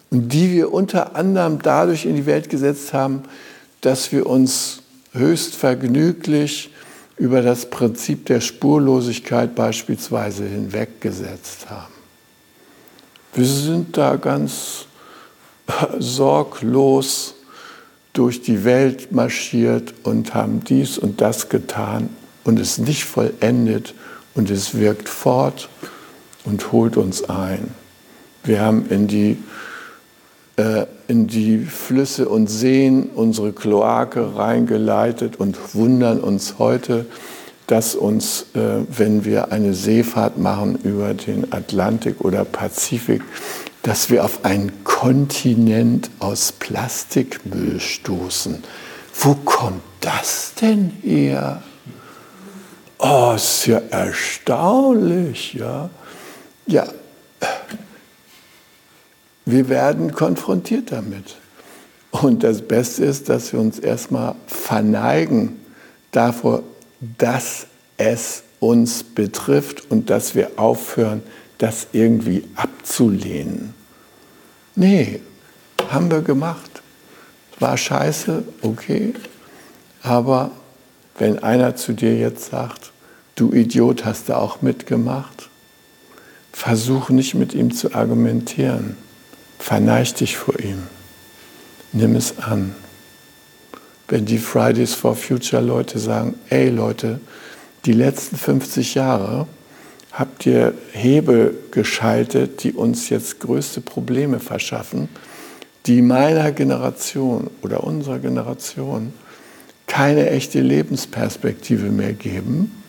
Und 0.10 0.32
die 0.34 0.52
wir 0.52 0.74
unter 0.74 1.16
anderem 1.16 1.62
dadurch 1.62 2.06
in 2.06 2.16
die 2.16 2.26
Welt 2.26 2.50
gesetzt 2.50 2.94
haben, 2.94 3.24
dass 3.82 4.12
wir 4.12 4.26
uns 4.26 4.82
höchst 5.14 5.56
vergnüglich 5.56 6.72
über 7.18 7.42
das 7.42 7.70
Prinzip 7.70 8.26
der 8.26 8.42
Spurlosigkeit 8.42 9.56
beispielsweise 9.56 10.46
hinweggesetzt 10.46 11.70
haben. 11.70 11.94
Wir 13.34 13.46
sind 13.46 13.98
da 13.98 14.16
ganz 14.16 14.86
sorglos 16.00 17.36
durch 18.18 18.42
die 18.42 18.64
Welt 18.64 19.12
marschiert 19.12 19.94
und 20.04 20.34
haben 20.34 20.64
dies 20.64 20.98
und 20.98 21.22
das 21.22 21.50
getan 21.50 22.10
und 22.44 22.60
es 22.60 22.80
nicht 22.80 23.04
vollendet 23.06 23.94
und 24.34 24.50
es 24.50 24.76
wirkt 24.76 25.08
fort 25.08 25.70
und 26.44 26.72
holt 26.72 26.98
uns 26.98 27.30
ein. 27.30 27.70
Wir 28.44 28.62
haben 28.62 28.88
in 28.90 29.08
die, 29.08 29.38
äh, 30.56 30.86
in 31.08 31.28
die 31.28 31.60
Flüsse 31.60 32.28
und 32.28 32.48
Seen 32.48 33.10
unsere 33.14 33.52
Kloake 33.52 34.36
reingeleitet 34.36 35.36
und 35.40 35.76
wundern 35.76 36.20
uns 36.20 36.56
heute, 36.58 37.06
dass 37.68 37.94
uns, 37.94 38.48
äh, 38.56 38.80
wenn 38.90 39.26
wir 39.26 39.52
eine 39.52 39.74
Seefahrt 39.74 40.38
machen 40.40 40.80
über 40.84 41.14
den 41.14 41.52
Atlantik 41.52 42.22
oder 42.22 42.46
Pazifik, 42.46 43.22
dass 43.88 44.10
wir 44.10 44.26
auf 44.26 44.44
einen 44.44 44.84
Kontinent 44.84 46.10
aus 46.20 46.52
Plastikmüll 46.52 47.80
stoßen. 47.80 48.62
Wo 49.18 49.34
kommt 49.34 49.82
das 50.02 50.52
denn 50.60 50.92
her? 51.02 51.64
Oh, 52.98 53.32
ist 53.34 53.66
ja 53.66 53.78
erstaunlich, 53.90 55.54
ja. 55.54 55.90
Ja, 56.66 56.86
wir 59.46 59.70
werden 59.70 60.12
konfrontiert 60.12 60.92
damit. 60.92 61.38
Und 62.12 62.44
das 62.44 62.64
Beste 62.64 63.06
ist, 63.06 63.30
dass 63.30 63.54
wir 63.54 63.62
uns 63.62 63.80
erstmal 63.80 64.36
verneigen 64.48 65.62
davor, 66.12 66.64
dass 67.18 67.68
es 67.96 68.44
uns 68.60 69.06
betrifft 69.06 69.90
und 69.90 70.10
dass 70.10 70.36
wir 70.36 70.60
aufhören, 70.60 71.24
das 71.58 71.88
irgendwie 71.94 72.44
abzulehnen. 72.58 73.77
Nee, 74.80 75.22
haben 75.90 76.12
wir 76.12 76.22
gemacht. 76.22 76.84
War 77.60 77.76
scheiße, 77.78 78.44
okay. 78.62 79.16
Aber 80.04 80.52
wenn 81.18 81.40
einer 81.40 81.76
zu 81.76 81.94
dir 81.94 82.16
jetzt 82.16 82.52
sagt, 82.52 82.92
du 83.34 83.52
Idiot, 83.52 84.06
hast 84.06 84.30
du 84.30 84.38
auch 84.38 84.62
mitgemacht, 84.62 85.50
versuch 86.52 87.10
nicht 87.10 87.34
mit 87.34 87.56
ihm 87.56 87.74
zu 87.74 87.96
argumentieren. 87.96 88.98
Verneig 89.58 90.14
dich 90.14 90.38
vor 90.38 90.60
ihm. 90.60 90.84
Nimm 91.92 92.16
es 92.16 92.38
an. 92.38 92.76
Wenn 94.08 94.28
die 94.28 94.38
Fridays 94.38 94.94
for 94.94 95.16
Future 95.16 95.64
Leute 95.64 95.98
sagen, 95.98 96.36
ey 96.50 96.70
Leute, 96.70 97.20
die 97.86 97.94
letzten 97.94 98.38
50 98.38 98.94
Jahre 98.94 99.48
habt 100.18 100.48
ihr 100.48 100.74
Hebel 100.94 101.56
geschaltet, 101.70 102.64
die 102.64 102.74
uns 102.74 103.10
jetzt 103.10 103.40
größte 103.40 103.82
Probleme 103.82 104.40
verschaffen, 104.40 105.10
die 105.86 106.02
meiner 106.02 106.52
Generation 106.52 107.52
oder 107.62 107.84
unserer 107.84 108.18
Generation 108.18 109.14
keine 109.86 110.30
echte 110.32 110.60
Lebensperspektive 110.60 111.90
mehr 111.90 112.14
geben, 112.14 112.84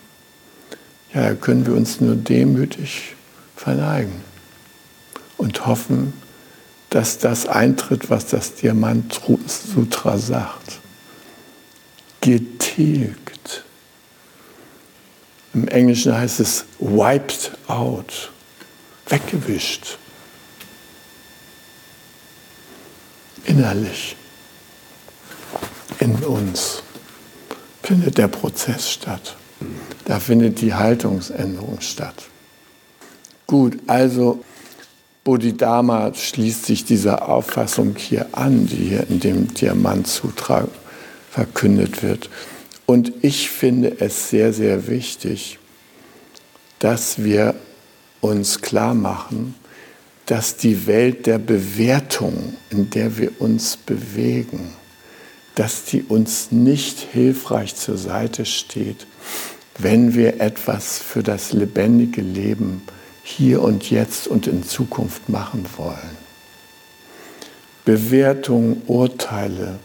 ja, 1.13 1.35
können 1.35 1.67
wir 1.67 1.75
uns 1.75 2.01
nur 2.01 2.17
demütig 2.17 3.15
verneigen 3.57 4.23
und 5.37 5.67
hoffen, 5.67 6.15
dass 6.91 7.19
das 7.19 7.47
eintritt, 7.47 8.09
was 8.09 8.27
das 8.27 8.55
Diamant 8.55 9.21
Sutra 9.47 10.17
sagt. 10.17 10.81
Getilgt. 12.23 13.28
Im 15.59 15.67
Englischen 15.67 16.17
heißt 16.17 16.39
es 16.39 16.67
wiped 16.79 17.51
out, 17.67 18.31
weggewischt. 19.09 19.99
Innerlich, 23.45 24.15
in 25.99 26.15
uns 26.15 26.85
findet 27.83 28.19
der 28.19 28.29
Prozess 28.29 28.89
statt. 28.89 29.35
Da 30.05 30.21
findet 30.21 30.61
die 30.61 30.75
Haltungsänderung 30.75 31.81
statt. 31.81 32.27
Gut, 33.49 33.79
also 33.89 34.45
Bodhidharma 35.25 36.15
schließt 36.15 36.67
sich 36.67 36.85
dieser 36.85 37.29
Auffassung 37.29 37.97
hier 37.97 38.29
an, 38.31 38.69
die 38.69 38.77
hier 38.91 39.11
in 39.11 39.19
dem 39.19 39.53
Diamantsutra 39.53 40.69
verkündet 41.33 42.05
wird. 42.05 42.31
Und 42.89 43.13
ich 43.21 43.51
finde 43.51 44.01
es 44.01 44.31
sehr, 44.31 44.55
sehr 44.55 44.87
wichtig, 44.87 45.59
dass 46.79 47.23
wir 47.23 47.55
uns 48.23 48.63
klar 48.63 48.95
machen, 48.95 49.57
dass 50.25 50.57
die 50.57 50.87
Welt 50.87 51.27
der 51.27 51.37
Bewertung, 51.37 52.57
in 52.71 52.89
der 52.89 53.19
wir 53.19 53.43
uns 53.43 53.77
bewegen, 53.77 54.73
dass 55.55 55.85
die 55.85 56.03
uns 56.03 56.51
nicht 56.51 56.99
hilfreich 57.13 57.77
zur 57.77 57.99
Seite 57.99 58.47
steht, 58.47 59.07
wenn 59.77 60.15
wir 60.15 60.41
etwas 60.41 60.99
für 60.99 61.23
das 61.23 61.53
lebendige 61.53 62.23
Leben 62.23 62.81
hier 63.23 63.61
und 63.61 63.91
jetzt 63.91 64.27
und 64.27 64.47
in 64.47 64.63
Zukunft 64.63 65.29
machen 65.29 65.67
wollen. 65.77 66.17
Bewertungen, 67.85 68.81
Urteile 68.87 69.79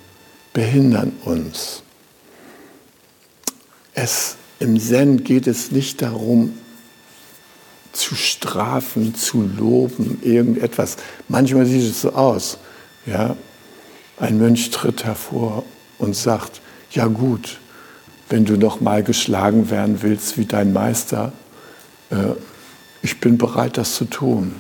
behindern 0.54 1.12
uns. 1.26 1.84
Es, 3.94 4.36
Im 4.60 4.80
Zen 4.80 5.24
geht 5.24 5.48
es 5.48 5.72
nicht 5.72 6.02
darum, 6.02 6.58
zu 7.92 8.16
strafen, 8.16 9.14
zu 9.14 9.44
loben, 9.44 10.20
irgendetwas. 10.24 10.98
Manchmal 11.28 11.66
sieht 11.68 11.92
es 11.92 12.02
so 12.02 12.14
aus. 12.14 12.58
Ja? 13.06 13.36
Ein 14.18 14.40
Mönch 14.40 14.72
tritt 14.72 15.06
hervor 15.06 15.64
und 16.00 16.16
sagt, 16.16 16.62
ja 16.92 17.06
gut, 17.06 17.60
wenn 18.30 18.46
du 18.46 18.58
noch 18.58 18.82
mal 18.82 19.04
geschlagen 19.04 19.70
werden 19.70 20.02
willst 20.02 20.38
wie 20.38 20.46
dein 20.46 20.74
Meister, 20.74 21.34
äh, 22.10 22.34
ich 23.04 23.20
bin 23.20 23.38
bereit, 23.38 23.78
das 23.78 23.96
zu 23.96 24.06
tun. 24.06 24.56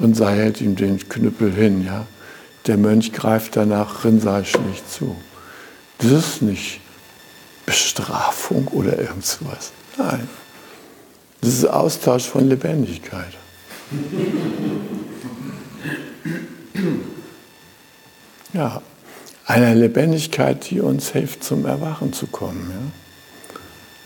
Rinzai 0.00 0.36
hält 0.36 0.60
ihm 0.60 0.76
den 0.76 0.98
Knüppel 1.08 1.52
hin. 1.52 1.84
Ja? 1.84 2.06
Der 2.66 2.76
Mönch 2.76 3.12
greift 3.12 3.56
danach, 3.56 4.04
Rinzai 4.04 4.44
schlägt 4.44 4.90
zu. 4.90 5.16
Das 5.98 6.10
ist 6.10 6.42
nicht 6.42 6.81
Bestrafung 7.66 8.68
oder 8.68 8.98
irgendwas. 8.98 9.72
Nein. 9.96 10.28
Das 11.40 11.50
ist 11.54 11.66
Austausch 11.66 12.24
von 12.24 12.48
Lebendigkeit. 12.48 13.32
Ja, 18.52 18.82
eine 19.46 19.74
Lebendigkeit, 19.74 20.70
die 20.70 20.80
uns 20.80 21.10
hilft, 21.10 21.42
zum 21.42 21.66
Erwachen 21.66 22.12
zu 22.12 22.26
kommen. 22.26 22.70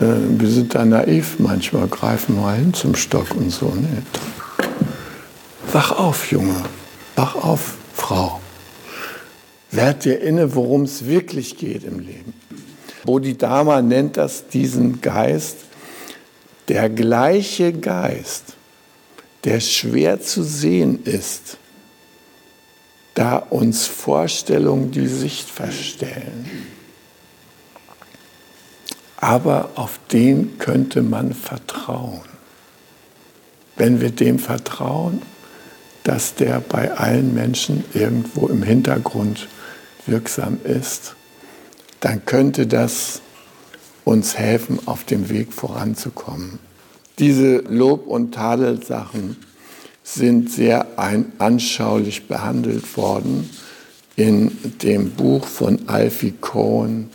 Ja? 0.01 0.07
Äh, 0.07 0.40
wir 0.40 0.49
sind 0.49 0.75
da 0.75 0.85
naiv 0.85 1.38
manchmal, 1.38 1.88
greifen 1.88 2.40
mal 2.40 2.57
hin 2.57 2.75
zum 2.75 2.95
Stock 2.95 3.35
und 3.35 3.51
so. 3.51 3.66
Nee. 3.75 4.03
Wach 5.73 5.92
auf, 5.92 6.31
Junge. 6.31 6.62
Wach 7.16 7.35
auf, 7.35 7.75
Frau. 7.95 8.40
Werd 9.71 10.05
dir 10.05 10.21
inne, 10.21 10.55
worum 10.55 10.83
es 10.85 11.07
wirklich 11.07 11.59
geht 11.59 11.85
im 11.85 11.99
Leben. 11.99 12.33
Bodhidharma 13.07 13.81
nennt 13.81 14.19
das 14.19 14.49
diesen 14.49 15.01
Geist, 15.01 15.59
der 16.69 16.90
gleiche 16.90 17.73
Geist, 17.73 18.57
der 19.45 19.61
schwer 19.61 20.21
zu 20.21 20.42
sehen 20.42 21.05
ist, 21.05 21.57
da 23.14 23.37
uns 23.37 23.87
Vorstellungen 23.87 24.90
die 24.90 25.07
Sicht 25.07 25.49
verstellen. 25.49 26.51
aber 29.16 29.71
auf 29.75 29.99
den 30.12 30.59
könnte 30.59 31.03
man 31.03 31.35
vertrauen. 31.35 32.21
Wenn 33.77 34.01
wir 34.01 34.11
dem 34.11 34.38
vertrauen, 34.38 35.23
dass 36.05 36.35
der 36.35 36.61
bei 36.61 36.92
allen 36.92 37.35
Menschen 37.35 37.85
irgendwo 37.92 38.47
im 38.47 38.62
Hintergrund 38.62 39.49
wirksam 40.07 40.59
ist, 40.62 41.16
dann 42.01 42.25
könnte 42.25 42.67
das 42.67 43.21
uns 44.05 44.39
helfen, 44.39 44.79
auf 44.87 45.05
dem 45.05 45.29
Weg 45.29 45.53
voranzukommen. 45.53 46.59
Diese 47.19 47.59
Lob- 47.59 48.07
und 48.07 48.35
Tadelsachen 48.35 49.37
sind 50.03 50.51
sehr 50.51 50.87
anschaulich 51.39 52.29
behandelt 52.29 52.97
worden 52.97 53.51
in 54.15 54.57
dem 54.83 55.11
Buch 55.11 55.47
von 55.47 55.89
Alfie 55.89 56.35
Cohen, 56.41 57.11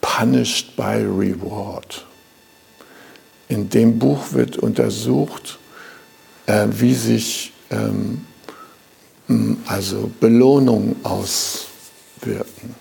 Punished 0.00 0.76
by 0.76 1.04
Reward. 1.04 2.06
In 3.48 3.70
dem 3.70 3.98
Buch 3.98 4.32
wird 4.32 4.58
untersucht, 4.58 5.58
äh, 6.46 6.66
wie 6.70 6.94
sich 6.94 7.52
ähm, 7.70 8.26
also 9.66 10.10
Belohnungen 10.20 10.96
auswirken. 11.04 12.74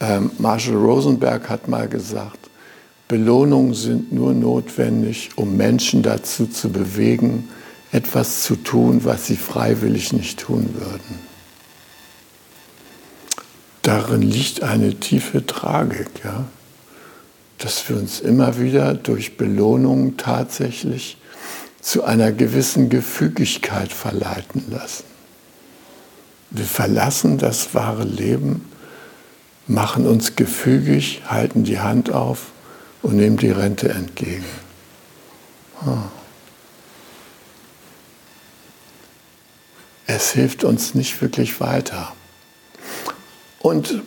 Ähm, 0.00 0.30
Marshall 0.38 0.76
Rosenberg 0.76 1.48
hat 1.48 1.68
mal 1.68 1.88
gesagt, 1.88 2.38
Belohnungen 3.08 3.74
sind 3.74 4.12
nur 4.12 4.34
notwendig, 4.34 5.30
um 5.36 5.56
Menschen 5.56 6.02
dazu 6.02 6.46
zu 6.46 6.70
bewegen, 6.70 7.48
etwas 7.92 8.42
zu 8.42 8.56
tun, 8.56 9.04
was 9.04 9.26
sie 9.26 9.36
freiwillig 9.36 10.12
nicht 10.12 10.40
tun 10.40 10.74
würden. 10.74 11.20
Darin 13.82 14.22
liegt 14.22 14.62
eine 14.62 14.98
tiefe 14.98 15.46
Tragik, 15.46 16.08
ja? 16.24 16.46
dass 17.58 17.88
wir 17.88 17.96
uns 17.96 18.20
immer 18.20 18.58
wieder 18.58 18.94
durch 18.94 19.36
Belohnungen 19.36 20.16
tatsächlich 20.16 21.16
zu 21.80 22.02
einer 22.02 22.32
gewissen 22.32 22.88
Gefügigkeit 22.88 23.92
verleiten 23.92 24.64
lassen. 24.70 25.04
Wir 26.50 26.64
verlassen 26.64 27.38
das 27.38 27.74
wahre 27.74 28.04
Leben, 28.04 28.64
machen 29.66 30.06
uns 30.06 30.36
gefügig, 30.36 31.22
halten 31.26 31.64
die 31.64 31.80
Hand 31.80 32.10
auf 32.10 32.52
und 33.02 33.16
nehmen 33.16 33.36
die 33.36 33.50
Rente 33.50 33.88
entgegen. 33.88 34.44
Ah. 35.80 36.04
Es 40.06 40.32
hilft 40.32 40.64
uns 40.64 40.94
nicht 40.94 41.20
wirklich 41.20 41.60
weiter. 41.60 42.12
Und 43.58 44.02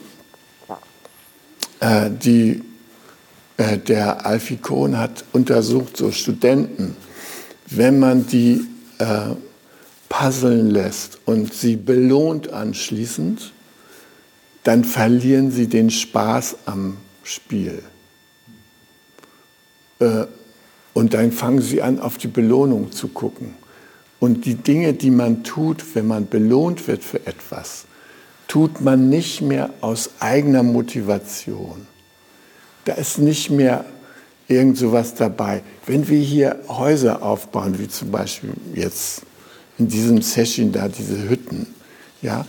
äh, 1.81 2.09
die, 2.09 2.63
äh, 3.57 3.77
der 3.77 4.25
Alfie 4.25 4.57
Kohn 4.57 4.97
hat 4.97 5.25
untersucht, 5.33 5.97
so 5.97 6.11
Studenten, 6.11 6.95
wenn 7.67 7.99
man 7.99 8.27
die 8.27 8.65
äh, 8.99 9.35
puzzeln 10.07 10.69
lässt 10.69 11.19
und 11.25 11.53
sie 11.53 11.75
belohnt 11.75 12.51
anschließend, 12.51 13.51
dann 14.63 14.83
verlieren 14.83 15.51
sie 15.51 15.67
den 15.67 15.89
Spaß 15.89 16.57
am 16.65 16.97
Spiel. 17.23 17.81
Äh, 19.99 20.25
und 20.93 21.13
dann 21.13 21.31
fangen 21.31 21.61
sie 21.61 21.81
an, 21.81 21.99
auf 21.99 22.17
die 22.17 22.27
Belohnung 22.27 22.91
zu 22.91 23.07
gucken. 23.09 23.53
Und 24.19 24.45
die 24.45 24.55
Dinge, 24.55 24.93
die 24.93 25.11
man 25.11 25.43
tut, 25.43 25.95
wenn 25.95 26.07
man 26.07 26.27
belohnt 26.27 26.87
wird 26.87 27.03
für 27.03 27.25
etwas, 27.25 27.85
tut 28.47 28.81
man 28.81 29.09
nicht 29.09 29.41
mehr 29.41 29.69
aus 29.79 30.09
eigener 30.19 30.63
Motivation. 30.63 31.87
Da 32.85 32.93
ist 32.93 33.19
nicht 33.19 33.49
mehr 33.49 33.85
irgend 34.47 34.77
sowas 34.77 35.13
dabei. 35.13 35.61
Wenn 35.85 36.07
wir 36.09 36.19
hier 36.19 36.59
Häuser 36.67 37.21
aufbauen, 37.21 37.79
wie 37.79 37.87
zum 37.87 38.11
Beispiel 38.11 38.53
jetzt 38.73 39.21
in 39.77 39.87
diesem 39.87 40.21
Session 40.21 40.71
da 40.71 40.89
diese 40.89 41.29
Hütten, 41.29 41.67
ja, 42.21 42.45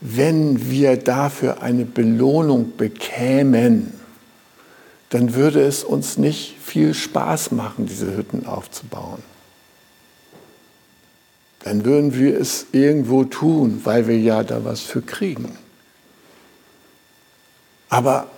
wenn 0.00 0.70
wir 0.70 0.96
dafür 0.96 1.62
eine 1.62 1.84
Belohnung 1.84 2.76
bekämen, 2.76 3.92
dann 5.10 5.34
würde 5.34 5.62
es 5.62 5.84
uns 5.84 6.18
nicht 6.18 6.56
viel 6.62 6.94
Spaß 6.94 7.52
machen, 7.52 7.86
diese 7.86 8.16
Hütten 8.16 8.46
aufzubauen. 8.46 9.22
Dann 11.60 11.84
würden 11.84 12.14
wir 12.14 12.38
es 12.38 12.66
irgendwo 12.72 13.24
tun, 13.24 13.80
weil 13.84 14.06
wir 14.06 14.18
ja 14.18 14.44
da 14.44 14.64
was 14.64 14.80
für 14.80 15.02
kriegen. 15.02 15.58
Aber 17.88 18.28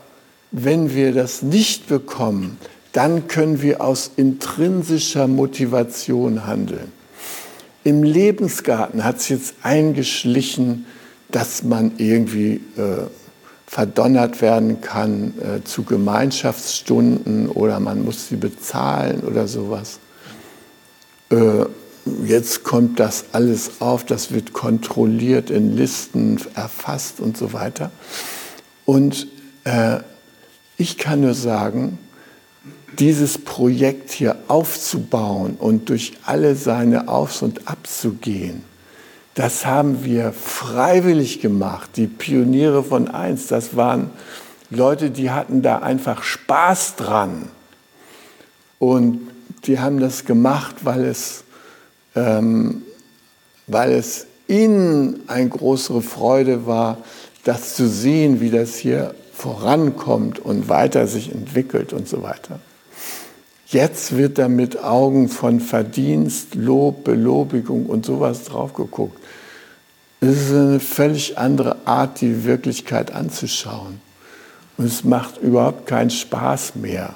wenn 0.53 0.95
wir 0.95 1.13
das 1.13 1.43
nicht 1.43 1.89
bekommen, 1.89 2.59
dann 2.93 3.29
können 3.29 3.63
wir 3.63 3.81
aus 3.83 4.11
intrinsischer 4.17 5.29
Motivation 5.29 6.47
handeln. 6.47 6.91
Im 7.85 8.03
Lebensgarten 8.03 9.05
hat 9.05 9.19
es 9.19 9.29
jetzt 9.29 9.55
eingeschlichen, 9.63 10.87
dass 11.33 11.63
man 11.63 11.93
irgendwie 11.99 12.61
äh, 12.77 13.07
verdonnert 13.67 14.43
werden 14.43 14.81
kann 14.81 15.35
äh, 15.39 15.65
zu 15.65 15.85
Gemeinschaftsstunden 15.85 17.49
oder 17.49 17.79
man 17.79 18.05
muss 18.05 18.29
sie 18.29 18.37
bezahlen 18.37 19.21
oder 19.21 19.47
sowas. 19.47 20.01
Äh, 21.31 21.67
jetzt 22.25 22.65
kommt 22.65 22.99
das 22.99 23.27
alles 23.33 23.81
auf, 23.81 24.05
das 24.05 24.33
wird 24.33 24.53
kontrolliert 24.53 25.51
in 25.51 25.77
Listen, 25.77 26.41
erfasst 26.55 27.21
und 27.21 27.37
so 27.37 27.53
weiter. 27.53 27.93
Und 28.87 29.29
äh, 29.65 29.99
ich 30.77 30.99
kann 30.99 31.21
nur 31.21 31.35
sagen, 31.35 31.99
dieses 32.99 33.39
Projekt 33.39 34.11
hier 34.11 34.37
aufzubauen 34.49 35.57
und 35.59 35.89
durch 35.89 36.15
alle 36.25 36.57
seine 36.57 37.09
Aufs 37.09 37.43
und 37.43 37.69
Abs 37.69 38.01
zu 38.01 38.15
gehen, 38.15 38.65
das 39.35 39.67
haben 39.67 40.05
wir 40.05 40.33
freiwillig 40.33 41.41
gemacht. 41.41 41.91
Die 41.97 42.07
Pioniere 42.07 42.83
von 42.83 43.09
eins, 43.09 43.47
das 43.47 43.77
waren 43.77 44.11
Leute, 44.71 45.11
die 45.11 45.31
hatten 45.31 45.63
da 45.63 45.79
einfach 45.79 46.23
Spaß 46.23 46.97
dran. 46.97 47.49
Und 48.79 49.21
die 49.65 49.79
haben 49.79 50.01
das 50.01 50.25
gemacht, 50.25 50.77
weil 50.85 51.05
es, 51.05 51.45
ähm, 52.15 52.83
weil 53.67 53.93
es 53.93 54.27
ihnen 54.49 55.21
eine 55.29 55.49
größere 55.49 56.03
Freude 56.03 56.67
war, 56.67 56.99
das 57.45 57.75
zu 57.75 57.89
sehen, 57.89 58.41
wie 58.41 58.51
das 58.51 58.77
hier 58.77 59.15
vorankommt 59.33 60.39
und 60.39 60.69
weiter 60.69 61.07
sich 61.07 61.33
entwickelt 61.33 61.93
und 61.93 62.09
so 62.09 62.23
weiter. 62.23 62.61
Jetzt 63.67 64.17
wird 64.17 64.39
da 64.39 64.49
mit 64.49 64.83
Augen 64.83 65.29
von 65.29 65.61
Verdienst, 65.61 66.57
Lob, 66.57 67.05
Belobigung 67.05 67.87
und 67.87 68.05
sowas 68.05 68.45
drauf 68.45 68.75
geguckt. 68.75 69.20
Es 70.23 70.37
ist 70.37 70.51
eine 70.51 70.81
völlig 70.81 71.39
andere 71.39 71.77
Art, 71.87 72.21
die 72.21 72.45
Wirklichkeit 72.45 73.11
anzuschauen. 73.13 74.01
Und 74.77 74.85
es 74.85 75.03
macht 75.03 75.39
überhaupt 75.39 75.87
keinen 75.87 76.11
Spaß 76.11 76.77
mehr. 76.77 77.15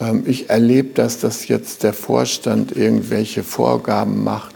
Ähm, 0.00 0.24
ich 0.26 0.50
erlebe, 0.50 0.92
dass 0.94 1.20
das 1.20 1.48
jetzt 1.48 1.82
der 1.82 1.94
Vorstand 1.94 2.76
irgendwelche 2.76 3.42
Vorgaben 3.42 4.22
macht, 4.22 4.54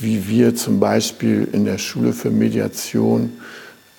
wie 0.00 0.26
wir 0.28 0.54
zum 0.54 0.80
Beispiel 0.80 1.46
in 1.52 1.66
der 1.66 1.76
Schule 1.76 2.14
für 2.14 2.30
Mediation 2.30 3.34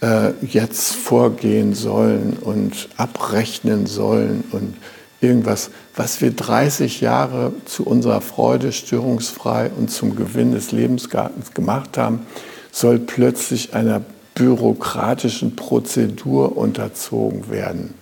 äh, 0.02 0.32
jetzt 0.42 0.96
vorgehen 0.96 1.76
sollen 1.76 2.38
und 2.42 2.90
abrechnen 2.98 3.86
sollen 3.86 4.44
und 4.52 4.76
irgendwas, 5.22 5.70
was 5.96 6.22
wir 6.22 6.32
30 6.32 7.02
Jahre 7.02 7.54
zu 7.66 7.86
unserer 7.86 8.22
Freude 8.22 8.72
störungsfrei 8.72 9.70
und 9.78 9.92
zum 9.92 10.16
Gewinn 10.16 10.54
des 10.54 10.72
Lebensgartens 10.72 11.54
gemacht 11.54 12.00
haben, 12.00 12.26
soll 12.74 13.00
plötzlich 13.00 13.74
einer 13.76 14.02
bürokratischen 14.36 15.56
Prozedur 15.56 16.58
unterzogen 16.58 17.50
werden. 17.50 17.94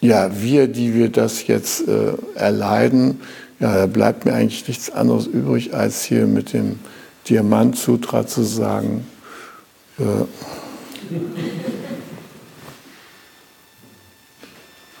Ja, 0.00 0.40
wir, 0.40 0.66
die 0.66 0.94
wir 0.94 1.10
das 1.10 1.46
jetzt 1.46 1.86
äh, 1.86 2.14
erleiden, 2.34 3.20
ja, 3.60 3.74
da 3.76 3.86
bleibt 3.86 4.24
mir 4.24 4.32
eigentlich 4.32 4.66
nichts 4.66 4.90
anderes 4.90 5.26
übrig, 5.26 5.74
als 5.74 6.04
hier 6.04 6.26
mit 6.26 6.52
dem 6.52 6.78
Diamant-Sutra 7.28 8.26
zu 8.26 8.42
sagen, 8.42 9.06
äh, 9.98 10.24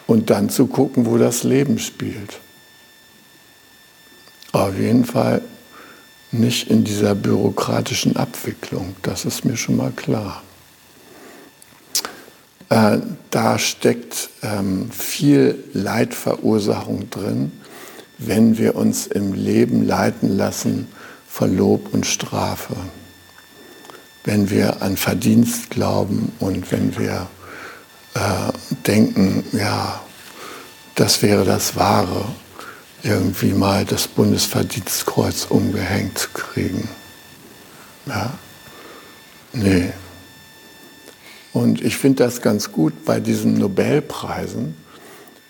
und 0.06 0.30
dann 0.30 0.50
zu 0.50 0.66
gucken, 0.66 1.06
wo 1.06 1.16
das 1.16 1.44
Leben 1.44 1.78
spielt. 1.78 2.40
Auf 4.52 4.78
jeden 4.78 5.04
Fall 5.04 5.42
nicht 6.40 6.70
in 6.70 6.84
dieser 6.84 7.14
bürokratischen 7.14 8.16
Abwicklung, 8.16 8.96
das 9.02 9.24
ist 9.24 9.44
mir 9.44 9.56
schon 9.56 9.76
mal 9.76 9.90
klar. 9.90 10.42
Äh, 12.68 12.98
da 13.30 13.58
steckt 13.58 14.30
ähm, 14.42 14.90
viel 14.90 15.62
Leidverursachung 15.72 17.10
drin, 17.10 17.52
wenn 18.18 18.58
wir 18.58 18.74
uns 18.74 19.06
im 19.06 19.34
Leben 19.34 19.86
leiten 19.86 20.36
lassen 20.36 20.88
von 21.28 21.56
Lob 21.56 21.92
und 21.92 22.06
Strafe. 22.06 22.74
Wenn 24.24 24.50
wir 24.50 24.82
an 24.82 24.96
Verdienst 24.96 25.70
glauben 25.70 26.32
und 26.40 26.72
wenn 26.72 26.98
wir 26.98 27.28
äh, 28.14 28.52
denken, 28.86 29.44
ja, 29.52 30.00
das 30.96 31.22
wäre 31.22 31.44
das 31.44 31.76
Wahre, 31.76 32.24
irgendwie 33.06 33.52
mal 33.52 33.84
das 33.84 34.08
Bundesverdienstkreuz 34.08 35.46
umgehängt 35.48 36.18
zu 36.18 36.28
kriegen. 36.30 36.88
Ja? 38.06 38.32
Nee. 39.52 39.92
Und 41.52 41.80
ich 41.82 41.96
finde 41.96 42.24
das 42.24 42.42
ganz 42.42 42.72
gut 42.72 43.04
bei 43.04 43.20
diesen 43.20 43.58
Nobelpreisen, 43.58 44.76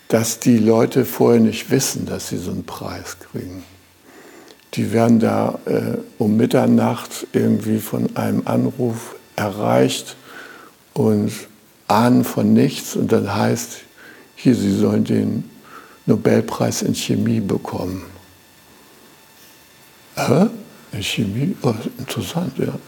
dass 0.09 0.39
die 0.39 0.59
Leute 0.59 1.05
vorher 1.05 1.41
nicht 1.41 1.71
wissen, 1.71 2.07
dass 2.07 2.29
sie 2.29 2.37
so 2.37 2.51
einen 2.51 2.65
Preis 2.65 3.17
kriegen. 3.19 3.65
Die 4.75 4.93
werden 4.93 5.19
da 5.19 5.59
äh, 5.65 5.97
um 6.19 6.37
Mitternacht 6.37 7.27
irgendwie 7.33 7.79
von 7.79 8.15
einem 8.17 8.43
Anruf 8.45 9.17
erreicht 9.35 10.17
und 10.93 11.33
ahnen 11.89 12.25
von 12.25 12.53
nichts 12.53 12.95
und 12.95 13.11
dann 13.11 13.35
heißt, 13.35 13.79
hier, 14.35 14.55
sie 14.55 14.77
sollen 14.77 15.05
den 15.05 15.51
Nobelpreis 16.07 16.83
in 16.83 16.95
Chemie 16.95 17.41
bekommen. 17.41 18.03
Hä? 20.15 20.47
In 20.93 21.03
Chemie? 21.03 21.57
Oh, 21.63 21.75
interessant, 21.99 22.57
ja. 22.59 22.79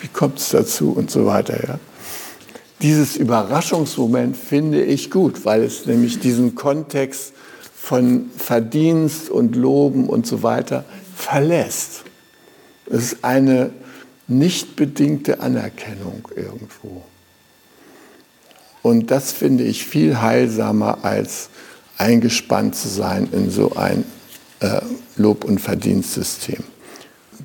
Wie 0.00 0.08
kommt 0.08 0.38
es 0.38 0.50
dazu 0.50 0.92
und 0.92 1.10
so 1.10 1.24
weiter, 1.24 1.66
ja. 1.66 1.78
Dieses 2.82 3.16
Überraschungsmoment 3.16 4.36
finde 4.36 4.84
ich 4.84 5.10
gut, 5.10 5.44
weil 5.44 5.62
es 5.62 5.86
nämlich 5.86 6.20
diesen 6.20 6.54
Kontext 6.54 7.32
von 7.74 8.30
Verdienst 8.36 9.30
und 9.30 9.56
Loben 9.56 10.08
und 10.08 10.26
so 10.26 10.42
weiter 10.42 10.84
verlässt. 11.16 12.04
Es 12.86 13.12
ist 13.12 13.24
eine 13.24 13.70
nicht 14.28 14.76
bedingte 14.76 15.40
Anerkennung 15.40 16.28
irgendwo. 16.36 17.02
Und 18.82 19.10
das 19.10 19.32
finde 19.32 19.64
ich 19.64 19.84
viel 19.84 20.20
heilsamer, 20.20 20.98
als 21.02 21.50
eingespannt 21.98 22.74
zu 22.74 22.88
sein 22.88 23.28
in 23.32 23.50
so 23.50 23.74
ein 23.76 24.04
äh, 24.60 24.80
Lob- 25.16 25.44
und 25.44 25.60
Verdienstsystem. 25.60 26.64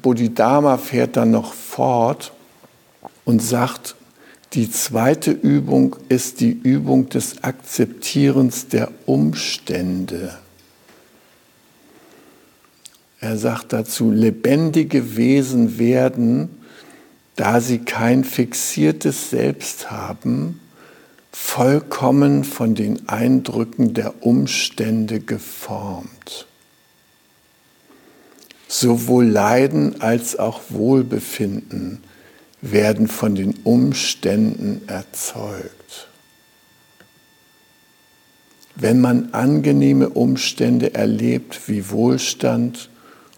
Bodhidharma 0.01 0.77
fährt 0.77 1.17
dann 1.17 1.31
noch 1.31 1.53
fort 1.53 2.33
und 3.25 3.41
sagt, 3.41 3.95
die 4.53 4.69
zweite 4.69 5.31
Übung 5.31 5.95
ist 6.09 6.39
die 6.39 6.51
Übung 6.51 7.09
des 7.09 7.43
Akzeptierens 7.43 8.67
der 8.67 8.91
Umstände. 9.05 10.37
Er 13.19 13.37
sagt 13.37 13.73
dazu, 13.73 14.11
lebendige 14.11 15.15
Wesen 15.15 15.79
werden, 15.79 16.49
da 17.35 17.61
sie 17.61 17.79
kein 17.79 18.23
fixiertes 18.23 19.31
Selbst 19.31 19.89
haben, 19.89 20.59
vollkommen 21.33 22.43
von 22.43 22.75
den 22.75 23.09
Eindrücken 23.09 23.93
der 23.93 24.23
Umstände 24.23 25.19
geformt. 25.19 26.47
Sowohl 28.67 29.25
Leiden 29.25 30.01
als 30.01 30.37
auch 30.37 30.61
Wohlbefinden 30.69 32.03
werden 32.61 33.07
von 33.07 33.35
den 33.35 33.55
Umständen 33.63 34.81
erzeugt. 34.87 36.07
Wenn 38.75 39.01
man 39.01 39.33
angenehme 39.33 40.09
Umstände 40.09 40.93
erlebt 40.93 41.67
wie 41.67 41.89
Wohlstand 41.89 42.89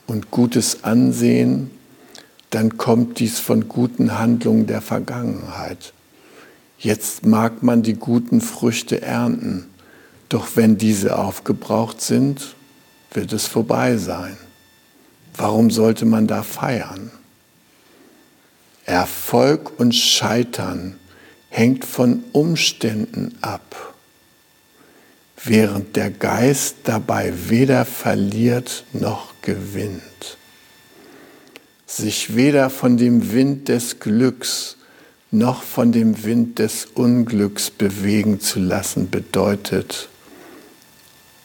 und 0.05 0.31
gutes 0.31 0.83
Ansehen, 0.83 1.71
dann 2.49 2.77
kommt 2.77 3.19
dies 3.19 3.39
von 3.39 3.67
guten 3.67 4.17
Handlungen 4.17 4.67
der 4.67 4.81
Vergangenheit. 4.81 5.94
Jetzt 6.85 7.25
mag 7.25 7.63
man 7.63 7.81
die 7.81 7.95
guten 7.95 8.41
Früchte 8.41 9.01
ernten, 9.01 9.65
doch 10.29 10.49
wenn 10.53 10.77
diese 10.77 11.17
aufgebraucht 11.17 11.99
sind, 11.99 12.53
wird 13.11 13.33
es 13.33 13.47
vorbei 13.47 13.97
sein. 13.97 14.37
Warum 15.35 15.71
sollte 15.71 16.05
man 16.05 16.27
da 16.27 16.43
feiern? 16.43 17.09
Erfolg 18.85 19.79
und 19.79 19.95
Scheitern 19.95 20.99
hängt 21.49 21.85
von 21.85 22.23
Umständen 22.33 23.35
ab, 23.41 23.95
während 25.43 25.95
der 25.95 26.11
Geist 26.11 26.75
dabei 26.83 27.33
weder 27.49 27.85
verliert 27.85 28.83
noch 28.93 29.33
gewinnt. 29.41 30.37
Sich 31.87 32.35
weder 32.35 32.69
von 32.69 32.97
dem 32.97 33.31
Wind 33.31 33.69
des 33.69 33.99
Glücks 33.99 34.74
noch 35.37 35.63
von 35.63 35.91
dem 35.91 36.23
Wind 36.23 36.59
des 36.59 36.85
Unglücks 36.85 37.69
bewegen 37.69 38.39
zu 38.39 38.59
lassen, 38.59 39.09
bedeutet, 39.09 40.09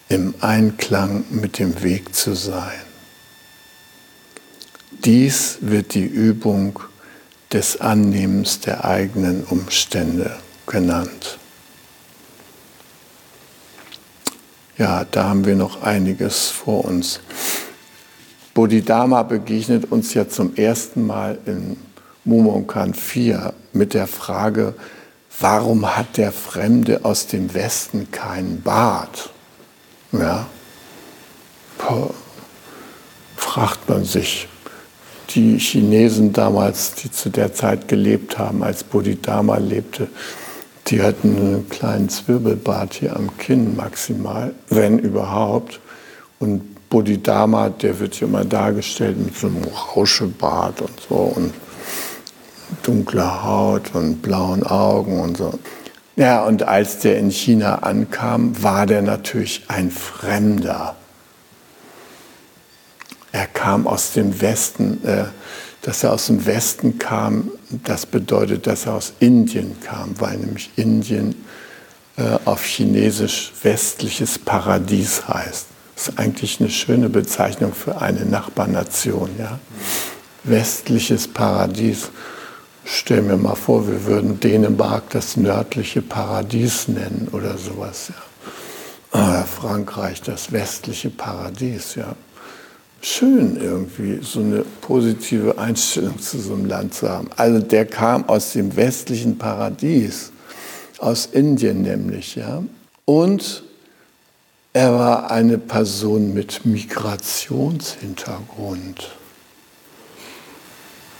im 0.09 0.35
Einklang 0.41 1.25
mit 1.31 1.59
dem 1.59 1.83
Weg 1.83 2.15
zu 2.15 2.35
sein. 2.35 2.81
Dies 5.05 5.59
wird 5.61 5.95
die 5.95 6.05
Übung 6.05 6.81
des 7.53 7.81
Annehmens 7.81 8.61
der 8.61 8.85
eigenen 8.85 9.45
Umstände 9.45 10.37
genannt. 10.67 11.39
Ja, 14.79 15.05
da 15.05 15.25
haben 15.29 15.45
wir 15.45 15.57
noch 15.57 15.83
einiges 15.83 16.49
vor 16.49 16.85
uns. 16.85 17.21
Bodhidharma 18.55 19.23
begegnet 19.23 19.93
uns 19.93 20.15
ja 20.15 20.29
zum 20.29 20.57
ersten 20.57 21.07
Mal 21.07 21.39
in 21.47 21.77
Mumonkan 22.25 22.95
4 22.95 23.55
mit 23.73 23.95
der 23.95 24.07
Frage, 24.07 24.75
warum 25.39 25.97
hat 25.97 26.17
der 26.17 26.33
Fremde 26.33 27.05
aus 27.05 27.27
dem 27.27 27.55
Westen 27.55 28.11
keinen 28.11 28.63
Bart? 28.63 29.31
Ja, 30.13 30.47
fragt 33.37 33.89
man 33.89 34.05
sich. 34.05 34.49
Die 35.31 35.59
Chinesen 35.59 36.33
damals, 36.33 36.95
die 36.95 37.11
zu 37.11 37.31
der 37.31 37.55
Zeit 37.55 37.89
gelebt 37.89 38.37
haben, 38.37 38.63
als 38.65 38.83
Bodhidharma 38.83 39.59
lebte, 39.59 40.09
die 40.89 41.03
hatten 41.03 41.37
einen 41.37 41.69
kleinen 41.69 42.09
Zwirbelbart 42.09 42.95
hier 42.95 43.15
am 43.15 43.37
Kinn 43.37 43.77
maximal, 43.77 44.53
wenn 44.69 44.99
überhaupt. 44.99 45.79
Und 46.41 46.89
Bodhidharma, 46.91 47.69
der 47.69 48.01
wird 48.01 48.15
hier 48.15 48.27
immer 48.27 48.45
dargestellt 48.45 49.19
mit 49.25 49.37
so 49.37 49.47
einem 49.47 49.63
Rauschebart 49.65 50.81
und 50.83 51.01
so. 51.09 51.15
Und 51.15 51.55
dunkler 52.83 53.45
Haut 53.45 53.95
und 53.95 54.23
blauen 54.23 54.63
Augen 54.63 55.21
und 55.21 55.37
so. 55.37 55.59
Ja, 56.17 56.45
und 56.45 56.65
als 56.65 56.99
der 56.99 57.19
in 57.19 57.31
China 57.31 57.77
ankam, 57.77 58.63
war 58.63 58.87
der 58.87 59.03
natürlich 59.03 59.65
ein 59.69 59.91
Fremder. 59.91 60.97
Er 63.33 63.47
kam 63.47 63.87
aus 63.87 64.13
dem 64.13 64.41
Westen. 64.41 65.05
Äh, 65.05 65.25
dass 65.83 66.05
er 66.05 66.13
aus 66.13 66.27
dem 66.27 66.45
Westen 66.47 66.99
kam, 66.99 67.51
das 67.85 68.07
bedeutet, 68.07 68.67
dass 68.67 68.87
er 68.87 68.95
aus 68.95 69.13
Indien 69.19 69.77
kam, 69.81 70.15
weil 70.19 70.37
nämlich 70.37 70.71
Indien 70.77 71.35
äh, 72.17 72.39
auf 72.45 72.65
Chinesisch 72.65 73.53
westliches 73.63 74.39
Paradies 74.39 75.27
heißt. 75.27 75.67
Das 75.95 76.09
ist 76.09 76.19
eigentlich 76.19 76.61
eine 76.61 76.71
schöne 76.71 77.09
Bezeichnung 77.09 77.73
für 77.73 78.01
eine 78.01 78.25
Nachbarnation. 78.25 79.31
Ja? 79.39 79.59
Westliches 80.45 81.29
Paradies. 81.29 82.11
Stell 82.93 83.23
mir 83.23 83.37
mal 83.37 83.55
vor, 83.55 83.87
wir 83.87 84.05
würden 84.05 84.41
Dänemark 84.41 85.11
das 85.11 85.37
nördliche 85.37 86.03
Paradies 86.03 86.89
nennen 86.89 87.29
oder 87.31 87.57
sowas. 87.57 88.09
Ja. 88.09 88.17
Ah, 89.13 89.45
Frankreich 89.45 90.23
das 90.23 90.51
westliche 90.51 91.09
Paradies. 91.09 91.95
Ja. 91.95 92.17
Schön 93.01 93.57
irgendwie, 93.63 94.19
so 94.23 94.41
eine 94.41 94.65
positive 94.81 95.57
Einstellung 95.57 96.19
zu 96.19 96.41
so 96.41 96.55
einem 96.55 96.67
Land 96.67 96.95
zu 96.95 97.09
haben. 97.09 97.31
Also 97.37 97.61
der 97.61 97.87
kam 97.87 98.29
aus 98.29 98.55
dem 98.55 98.75
westlichen 98.75 99.39
Paradies, 99.39 100.33
aus 100.99 101.27
Indien 101.27 101.83
nämlich. 101.83 102.35
Ja. 102.35 102.65
Und 103.05 103.63
er 104.73 104.95
war 104.95 105.31
eine 105.31 105.59
Person 105.59 106.35
mit 106.35 106.67
Migrationshintergrund. 106.67 109.13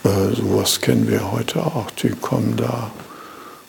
Äh, 0.03 0.35
sowas 0.35 0.81
kennen 0.81 1.07
wir 1.07 1.31
heute 1.31 1.65
auch. 1.65 1.91
Die 1.91 2.09
kommen 2.09 2.55
da 2.57 2.91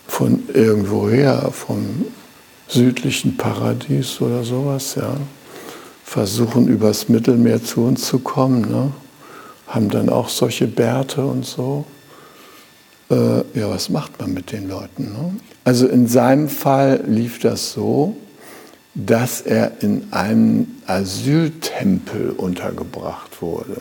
von 0.06 0.48
irgendwoher, 0.52 1.50
vom 1.52 2.06
südlichen 2.68 3.36
Paradies 3.36 4.20
oder 4.20 4.44
sowas, 4.44 4.94
ja. 4.94 5.16
Versuchen 6.04 6.68
übers 6.68 7.08
Mittelmeer 7.08 7.64
zu 7.64 7.82
uns 7.82 8.06
zu 8.06 8.18
kommen, 8.18 8.62
ne? 8.62 8.92
haben 9.66 9.88
dann 9.88 10.10
auch 10.10 10.28
solche 10.28 10.66
Bärte 10.66 11.24
und 11.24 11.46
so. 11.46 11.86
Äh, 13.10 13.38
ja, 13.58 13.70
was 13.70 13.88
macht 13.88 14.20
man 14.20 14.34
mit 14.34 14.52
den 14.52 14.68
Leuten? 14.68 15.04
Ne? 15.04 15.36
Also 15.64 15.86
in 15.86 16.06
seinem 16.06 16.48
Fall 16.48 17.02
lief 17.06 17.38
das 17.38 17.72
so, 17.72 18.16
dass 18.94 19.40
er 19.40 19.80
in 19.80 20.12
einem 20.12 20.66
Asyltempel 20.86 22.30
untergebracht 22.30 23.40
wurde. 23.40 23.80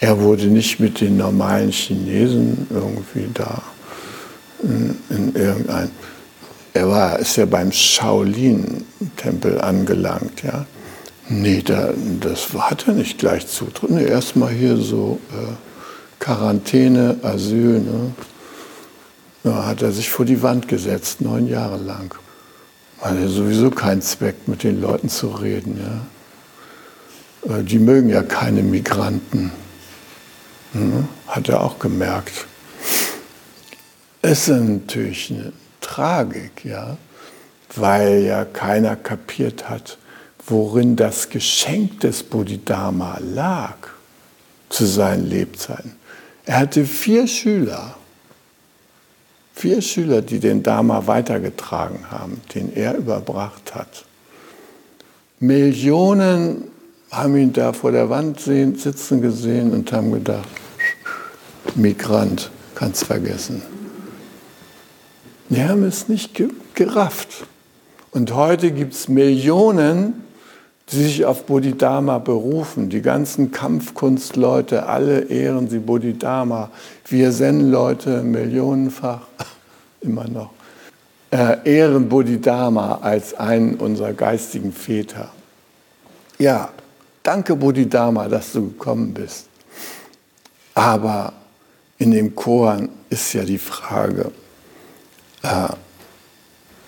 Er 0.00 0.20
wurde 0.20 0.46
nicht 0.46 0.78
mit 0.78 1.00
den 1.00 1.16
normalen 1.16 1.70
Chinesen 1.70 2.66
irgendwie 2.70 3.28
da 3.34 3.62
in, 4.62 4.96
in 5.10 5.34
irgendein. 5.34 5.90
er 6.72 6.88
war, 6.88 7.18
ist 7.18 7.36
ja 7.36 7.46
beim 7.46 7.72
Shaolin-Tempel 7.72 9.60
angelangt, 9.60 10.42
ja. 10.42 10.66
Nee, 11.30 11.62
da, 11.62 11.90
das 12.20 12.48
hat 12.54 12.86
er 12.88 12.94
nicht 12.94 13.18
gleich 13.18 13.46
Zutritt. 13.46 13.90
Nee, 13.90 14.06
erstmal 14.06 14.50
hier 14.50 14.76
so 14.78 15.20
äh, 15.30 15.52
Quarantäne, 16.18 17.16
Asyl. 17.22 17.80
Ne? 17.80 18.12
Ja, 19.44 19.66
hat 19.66 19.82
er 19.82 19.92
sich 19.92 20.08
vor 20.08 20.24
die 20.24 20.42
Wand 20.42 20.68
gesetzt, 20.68 21.20
neun 21.20 21.46
Jahre 21.46 21.76
lang. 21.76 22.14
Weil 23.00 23.18
er 23.18 23.28
sowieso 23.28 23.70
keinen 23.70 24.00
Zweck, 24.00 24.48
mit 24.48 24.62
den 24.62 24.80
Leuten 24.80 25.10
zu 25.10 25.28
reden. 25.28 25.78
Ja? 27.46 27.58
Äh, 27.58 27.62
die 27.62 27.78
mögen 27.78 28.08
ja 28.08 28.22
keine 28.22 28.62
Migranten. 28.62 29.52
Hm? 30.72 31.08
Hat 31.26 31.48
er 31.48 31.62
auch 31.62 31.78
gemerkt. 31.78 32.46
Es 34.20 34.48
ist 34.48 34.60
natürlich 34.60 35.30
eine 35.30 35.52
Tragik, 35.80 36.64
ja, 36.64 36.96
weil 37.76 38.22
ja 38.22 38.44
keiner 38.44 38.96
kapiert 38.96 39.68
hat, 39.68 39.98
worin 40.46 40.96
das 40.96 41.30
Geschenk 41.30 42.00
des 42.00 42.22
Bodhidharma 42.22 43.18
lag 43.20 43.76
zu 44.68 44.86
seinen 44.86 45.26
Lebzeiten. 45.26 45.96
Er 46.44 46.60
hatte 46.60 46.84
vier 46.84 47.26
Schüler, 47.26 47.96
vier 49.54 49.82
Schüler, 49.82 50.22
die 50.22 50.40
den 50.40 50.62
Dharma 50.62 51.06
weitergetragen 51.06 52.10
haben, 52.10 52.40
den 52.54 52.74
er 52.74 52.96
überbracht 52.96 53.74
hat. 53.74 54.04
Millionen 55.40 56.64
haben 57.10 57.36
ihn 57.36 57.52
da 57.52 57.72
vor 57.72 57.92
der 57.92 58.10
Wand 58.10 58.40
sitzen 58.40 59.20
gesehen 59.20 59.72
und 59.72 59.92
haben 59.92 60.12
gedacht, 60.12 60.48
Migrant, 61.74 62.50
kannst 62.74 63.04
vergessen. 63.04 63.62
Die 65.48 65.62
haben 65.62 65.84
es 65.84 66.08
nicht 66.08 66.40
gerafft. 66.74 67.46
Und 68.10 68.34
heute 68.34 68.70
gibt 68.70 68.94
es 68.94 69.08
Millionen, 69.08 70.24
die 70.90 71.02
sich 71.02 71.24
auf 71.24 71.44
Bodhidharma 71.46 72.18
berufen. 72.18 72.88
Die 72.88 73.02
ganzen 73.02 73.50
Kampfkunstleute, 73.50 74.86
alle 74.86 75.20
ehren 75.20 75.68
sie 75.68 75.78
Bodhidharma. 75.78 76.70
Wir 77.06 77.30
Zen-Leute 77.30 78.22
millionenfach, 78.22 79.26
immer 80.00 80.28
noch, 80.28 80.50
äh, 81.30 81.56
ehren 81.64 82.08
Bodhidharma 82.08 83.00
als 83.02 83.34
einen 83.34 83.74
unserer 83.74 84.12
geistigen 84.12 84.72
Väter. 84.72 85.30
Ja, 86.38 86.70
danke 87.28 87.54
Bodhidharma, 87.56 88.26
dass 88.26 88.52
du 88.52 88.70
gekommen 88.70 89.12
bist. 89.12 89.48
Aber 90.72 91.34
in 91.98 92.12
dem 92.12 92.34
Koran 92.34 92.88
ist 93.10 93.34
ja 93.34 93.44
die 93.44 93.58
Frage, 93.58 94.32
äh, 95.42 95.68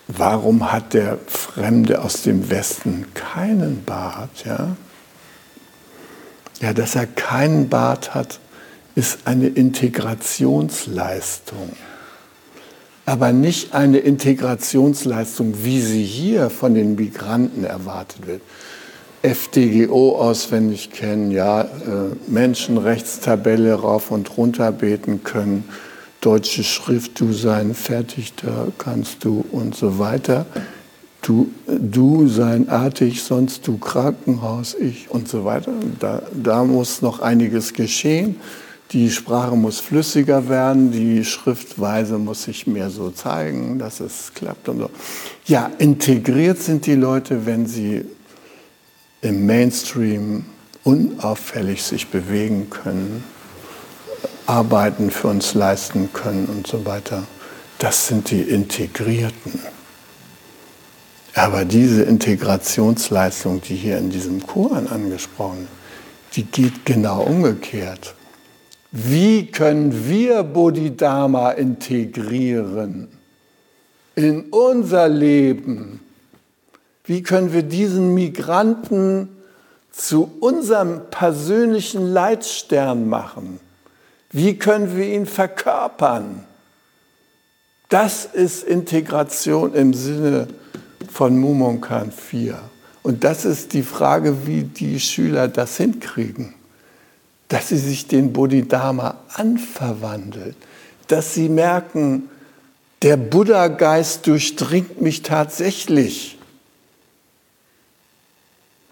warum 0.09 0.73
hat 0.73 0.95
der 0.95 1.19
Fremde 1.27 2.01
aus 2.01 2.23
dem 2.23 2.49
Westen 2.49 3.05
keinen 3.13 3.85
Bart? 3.85 4.47
Ja? 4.47 4.77
ja, 6.61 6.73
dass 6.73 6.95
er 6.95 7.07
keinen 7.07 7.69
Bart 7.69 8.15
hat, 8.15 8.41
ist 8.95 9.27
eine 9.27 9.49
Integrationsleistung. 9.49 11.77
Aber 13.05 13.33
nicht 13.33 13.75
eine 13.75 13.99
Integrationsleistung, 13.99 15.65
wie 15.65 15.83
sie 15.83 16.05
hier 16.05 16.49
von 16.49 16.75
den 16.75 16.95
Migranten 16.95 17.65
erwartet 17.65 18.27
wird. 18.27 18.41
FDGO 19.23 20.17
auswendig 20.17 20.91
kennen, 20.91 21.31
ja, 21.31 21.63
äh, 21.63 21.67
Menschenrechtstabelle 22.27 23.75
rauf 23.75 24.11
und 24.11 24.37
runter 24.37 24.73
beten 24.73 25.23
können, 25.23 25.65
deutsche 26.21 26.65
Schrift, 26.65 27.21
du 27.21 27.33
sein 27.33 27.75
fertig, 27.75 28.33
da 28.43 28.69
kannst 28.79 29.25
du 29.25 29.45
und 29.53 29.75
so 29.75 29.99
weiter. 29.99 30.47
Du, 31.23 31.51
du 31.67 32.29
sein 32.29 32.71
artig, 32.71 33.23
sonst 33.23 33.67
du 33.67 33.77
Krankenhaus, 33.77 34.75
ich 34.75 35.11
und 35.11 35.29
so 35.29 35.45
weiter. 35.45 35.73
Da, 35.99 36.23
da 36.33 36.65
muss 36.65 37.03
noch 37.03 37.21
einiges 37.21 37.75
geschehen. 37.75 38.37
Die 38.93 39.11
Sprache 39.11 39.55
muss 39.55 39.81
flüssiger 39.81 40.49
werden, 40.49 40.91
die 40.91 41.25
Schriftweise 41.25 42.19
muss 42.19 42.45
sich 42.45 42.67
mehr 42.67 42.91
so 42.91 43.11
zeigen, 43.11 43.79
dass 43.79 44.01
es 44.01 44.33
klappt 44.35 44.69
und 44.69 44.79
so. 44.79 44.91
Ja, 45.45 45.71
integriert 45.79 46.59
sind 46.59 46.87
die 46.87 46.97
Leute, 46.97 47.47
wenn 47.47 47.67
sie 47.67 48.05
im 49.23 49.47
Mainstream 49.47 50.47
unauffällig 50.85 51.83
sich 51.83 52.09
bewegen 52.09 52.71
können 52.71 53.25
Arbeiten 54.47 55.11
für 55.11 55.29
uns 55.29 55.55
leisten 55.55 56.13
können 56.13 56.47
und 56.47 56.67
so 56.67 56.85
weiter. 56.85 57.23
Das 57.79 58.09
sind 58.09 58.31
die 58.33 58.43
Integrierten. 58.43 59.61
Aber 61.35 61.65
diese 61.65 62.03
Integrationsleistung, 62.03 63.61
die 63.61 63.77
hier 63.77 63.99
in 63.99 64.11
diesem 64.11 64.45
Koran 64.45 64.89
angesprochen 64.89 65.59
wird, 65.61 65.81
die 66.37 66.45
geht 66.45 66.85
genau 66.85 67.23
umgekehrt. 67.23 68.15
Wie 68.93 69.47
können 69.47 70.09
wir 70.09 70.43
Bodhidharma 70.43 71.53
integrieren 71.53 73.09
in 74.17 74.47
unser 74.51 75.09
Leben? 75.09 76.01
Wie 77.11 77.25
können 77.25 77.53
wir 77.53 77.65
diesen 77.65 78.15
Migranten 78.15 79.31
zu 79.91 80.31
unserem 80.39 81.11
persönlichen 81.11 82.07
Leitstern 82.13 83.09
machen? 83.09 83.59
Wie 84.31 84.61
können 84.61 84.97
wir 84.97 85.07
ihn 85.07 85.27
verkörpern? 85.27 86.45
Das 87.89 88.27
ist 88.27 88.63
Integration 88.63 89.75
im 89.75 89.93
Sinne 89.93 90.47
von 91.13 91.37
Mumonkan 91.37 92.13
4. 92.13 92.57
Und 93.03 93.25
das 93.25 93.45
ist 93.45 93.73
die 93.73 93.83
Frage, 93.83 94.47
wie 94.47 94.63
die 94.63 95.01
Schüler 95.01 95.49
das 95.49 95.79
hinkriegen. 95.79 96.55
Dass 97.49 97.71
sie 97.71 97.79
sich 97.79 98.07
den 98.07 98.33
Bodhidharma 98.33 99.17
anverwandeln. 99.35 100.55
Dass 101.09 101.35
sie 101.35 101.49
merken, 101.49 102.31
der 103.03 103.17
Buddha-Geist 103.17 104.29
durchdringt 104.29 105.01
mich 105.01 105.23
tatsächlich. 105.23 106.37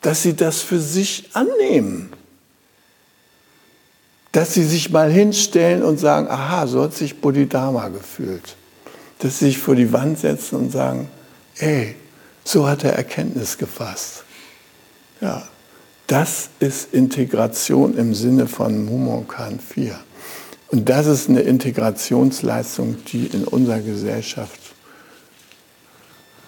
Dass 0.01 0.22
sie 0.22 0.34
das 0.34 0.61
für 0.61 0.80
sich 0.80 1.30
annehmen 1.32 2.12
dass 4.32 4.55
sie 4.55 4.64
sich 4.64 4.90
mal 4.90 5.11
hinstellen 5.11 5.82
und 5.82 5.99
sagen, 5.99 6.28
aha, 6.28 6.66
so 6.66 6.82
hat 6.82 6.94
sich 6.94 7.20
Bodhidharma 7.20 7.88
gefühlt. 7.88 8.57
Dass 9.18 9.38
sie 9.38 9.46
sich 9.46 9.59
vor 9.59 9.74
die 9.74 9.92
Wand 9.92 10.18
setzen 10.18 10.57
und 10.57 10.70
sagen, 10.70 11.09
ey, 11.59 11.96
so 12.44 12.68
hat 12.68 12.84
er 12.84 12.92
Erkenntnis 12.92 13.59
gefasst. 13.59 14.24
Ja, 15.20 15.49
das 16.07 16.51
ist 16.61 16.94
Integration 16.94 17.96
im 17.96 18.14
Sinne 18.14 18.46
von 18.46 18.84
Mumonkan 18.84 19.59
4. 19.59 19.99
Und 20.68 20.88
das 20.88 21.07
ist 21.07 21.28
eine 21.28 21.40
Integrationsleistung, 21.40 23.05
die 23.07 23.26
in 23.26 23.44
unserer 23.44 23.80
Gesellschaft 23.80 24.61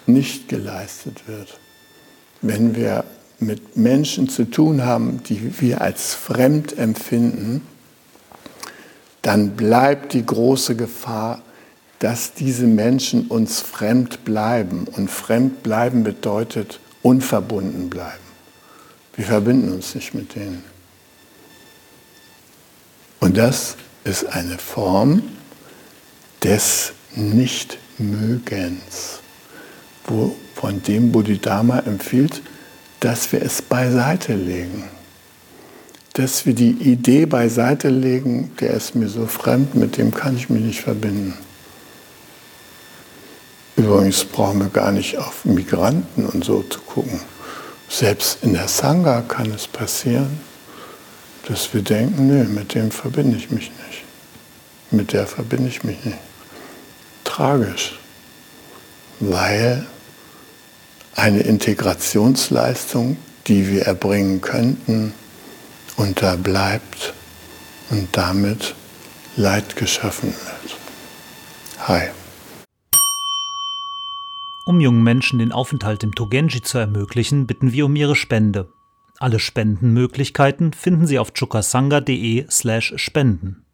nicht 0.07 0.49
geleistet 0.49 1.27
wird. 1.27 1.59
Wenn 2.43 2.77
wir 2.77 3.05
mit 3.41 3.77
Menschen 3.77 4.29
zu 4.29 4.45
tun 4.45 4.85
haben, 4.85 5.23
die 5.25 5.61
wir 5.61 5.81
als 5.81 6.15
fremd 6.15 6.79
empfinden, 6.79 7.63
dann 9.23 9.57
bleibt 9.57 10.13
die 10.13 10.25
große 10.25 10.77
Gefahr, 10.77 11.43
dass 11.99 12.33
diese 12.33 12.67
Menschen 12.67 13.27
uns 13.27 13.61
fremd 13.61 14.25
bleiben. 14.25 14.87
Und 14.87 15.11
fremd 15.11 15.63
bleiben 15.63 16.03
bedeutet 16.03 16.81
unverbunden 17.03 17.91
bleiben. 17.91 18.25
Wir 19.15 19.27
verbinden 19.27 19.73
uns 19.73 19.95
nicht 19.95 20.15
mit 20.15 20.35
denen. 20.35 20.65
Und 23.21 23.37
das 23.37 23.77
ist 24.05 24.25
eine 24.25 24.57
Form 24.57 25.23
des 26.43 26.95
Nichtmögens, 27.15 29.21
wo, 30.07 30.35
von 30.55 30.83
dem 30.83 31.13
Bodhidharma 31.13 31.81
empfiehlt, 31.81 32.41
dass 33.01 33.33
wir 33.33 33.43
es 33.43 33.63
beiseite 33.63 34.35
legen. 34.35 34.85
Dass 36.13 36.45
wir 36.45 36.55
die 36.55 36.73
Idee 36.73 37.25
beiseite 37.27 37.89
legen, 37.89 38.53
der 38.61 38.71
ist 38.71 38.95
mir 38.95 39.09
so 39.09 39.27
fremd, 39.27 39.75
mit 39.75 39.97
dem 39.97 40.13
kann 40.13 40.37
ich 40.37 40.51
mich 40.51 40.63
nicht 40.63 40.81
verbinden. 40.81 41.35
Übrigens 43.77 44.25
brauchen 44.25 44.61
wir 44.61 44.69
gar 44.69 44.93
nicht 44.93 45.17
auf 45.17 45.45
Migranten 45.45 46.27
und 46.27 46.45
so 46.45 46.63
zu 46.63 46.81
gucken. 46.81 47.21
Selbst 47.89 48.39
in 48.43 48.53
der 48.53 48.69
Sangha 48.69 49.23
kann 49.23 49.51
es 49.53 49.67
passieren, 49.67 50.39
dass 51.49 51.73
wir 51.73 51.83
denken, 51.83 52.27
nee, 52.27 52.45
mit 52.45 52.75
dem 52.75 52.91
verbinde 52.91 53.39
ich 53.39 53.51
mich 53.51 53.71
nicht. 53.87 54.05
Mit 54.91 55.13
der 55.13 55.27
verbinde 55.27 55.69
ich 55.69 55.83
mich 55.83 56.05
nicht. 56.05 56.19
Tragisch, 57.25 57.99
weil 59.21 59.87
eine 61.15 61.41
Integrationsleistung, 61.41 63.17
die 63.47 63.69
wir 63.69 63.83
erbringen 63.83 64.41
könnten, 64.41 65.13
unterbleibt 65.97 67.13
und 67.91 68.09
damit 68.13 68.75
Leid 69.37 69.77
geschaffen 69.77 70.29
wird. 70.29 70.77
Hi. 71.87 72.09
Um 74.67 74.81
jungen 74.81 75.03
Menschen 75.03 75.39
den 75.39 75.53
Aufenthalt 75.53 76.03
im 76.05 76.15
Togenji 76.15 76.63
zu 76.63 76.79
ermöglichen, 76.79 77.47
bitten 77.47 77.73
wir 77.73 77.85
um 77.87 77.97
ihre 77.97 78.17
Spende. 78.17 78.73
Alle 79.19 79.39
Spendenmöglichkeiten 79.39 80.73
finden 80.73 81.07
Sie 81.07 81.19
auf 81.19 81.33
chukasanga.de/spenden. 81.33 83.65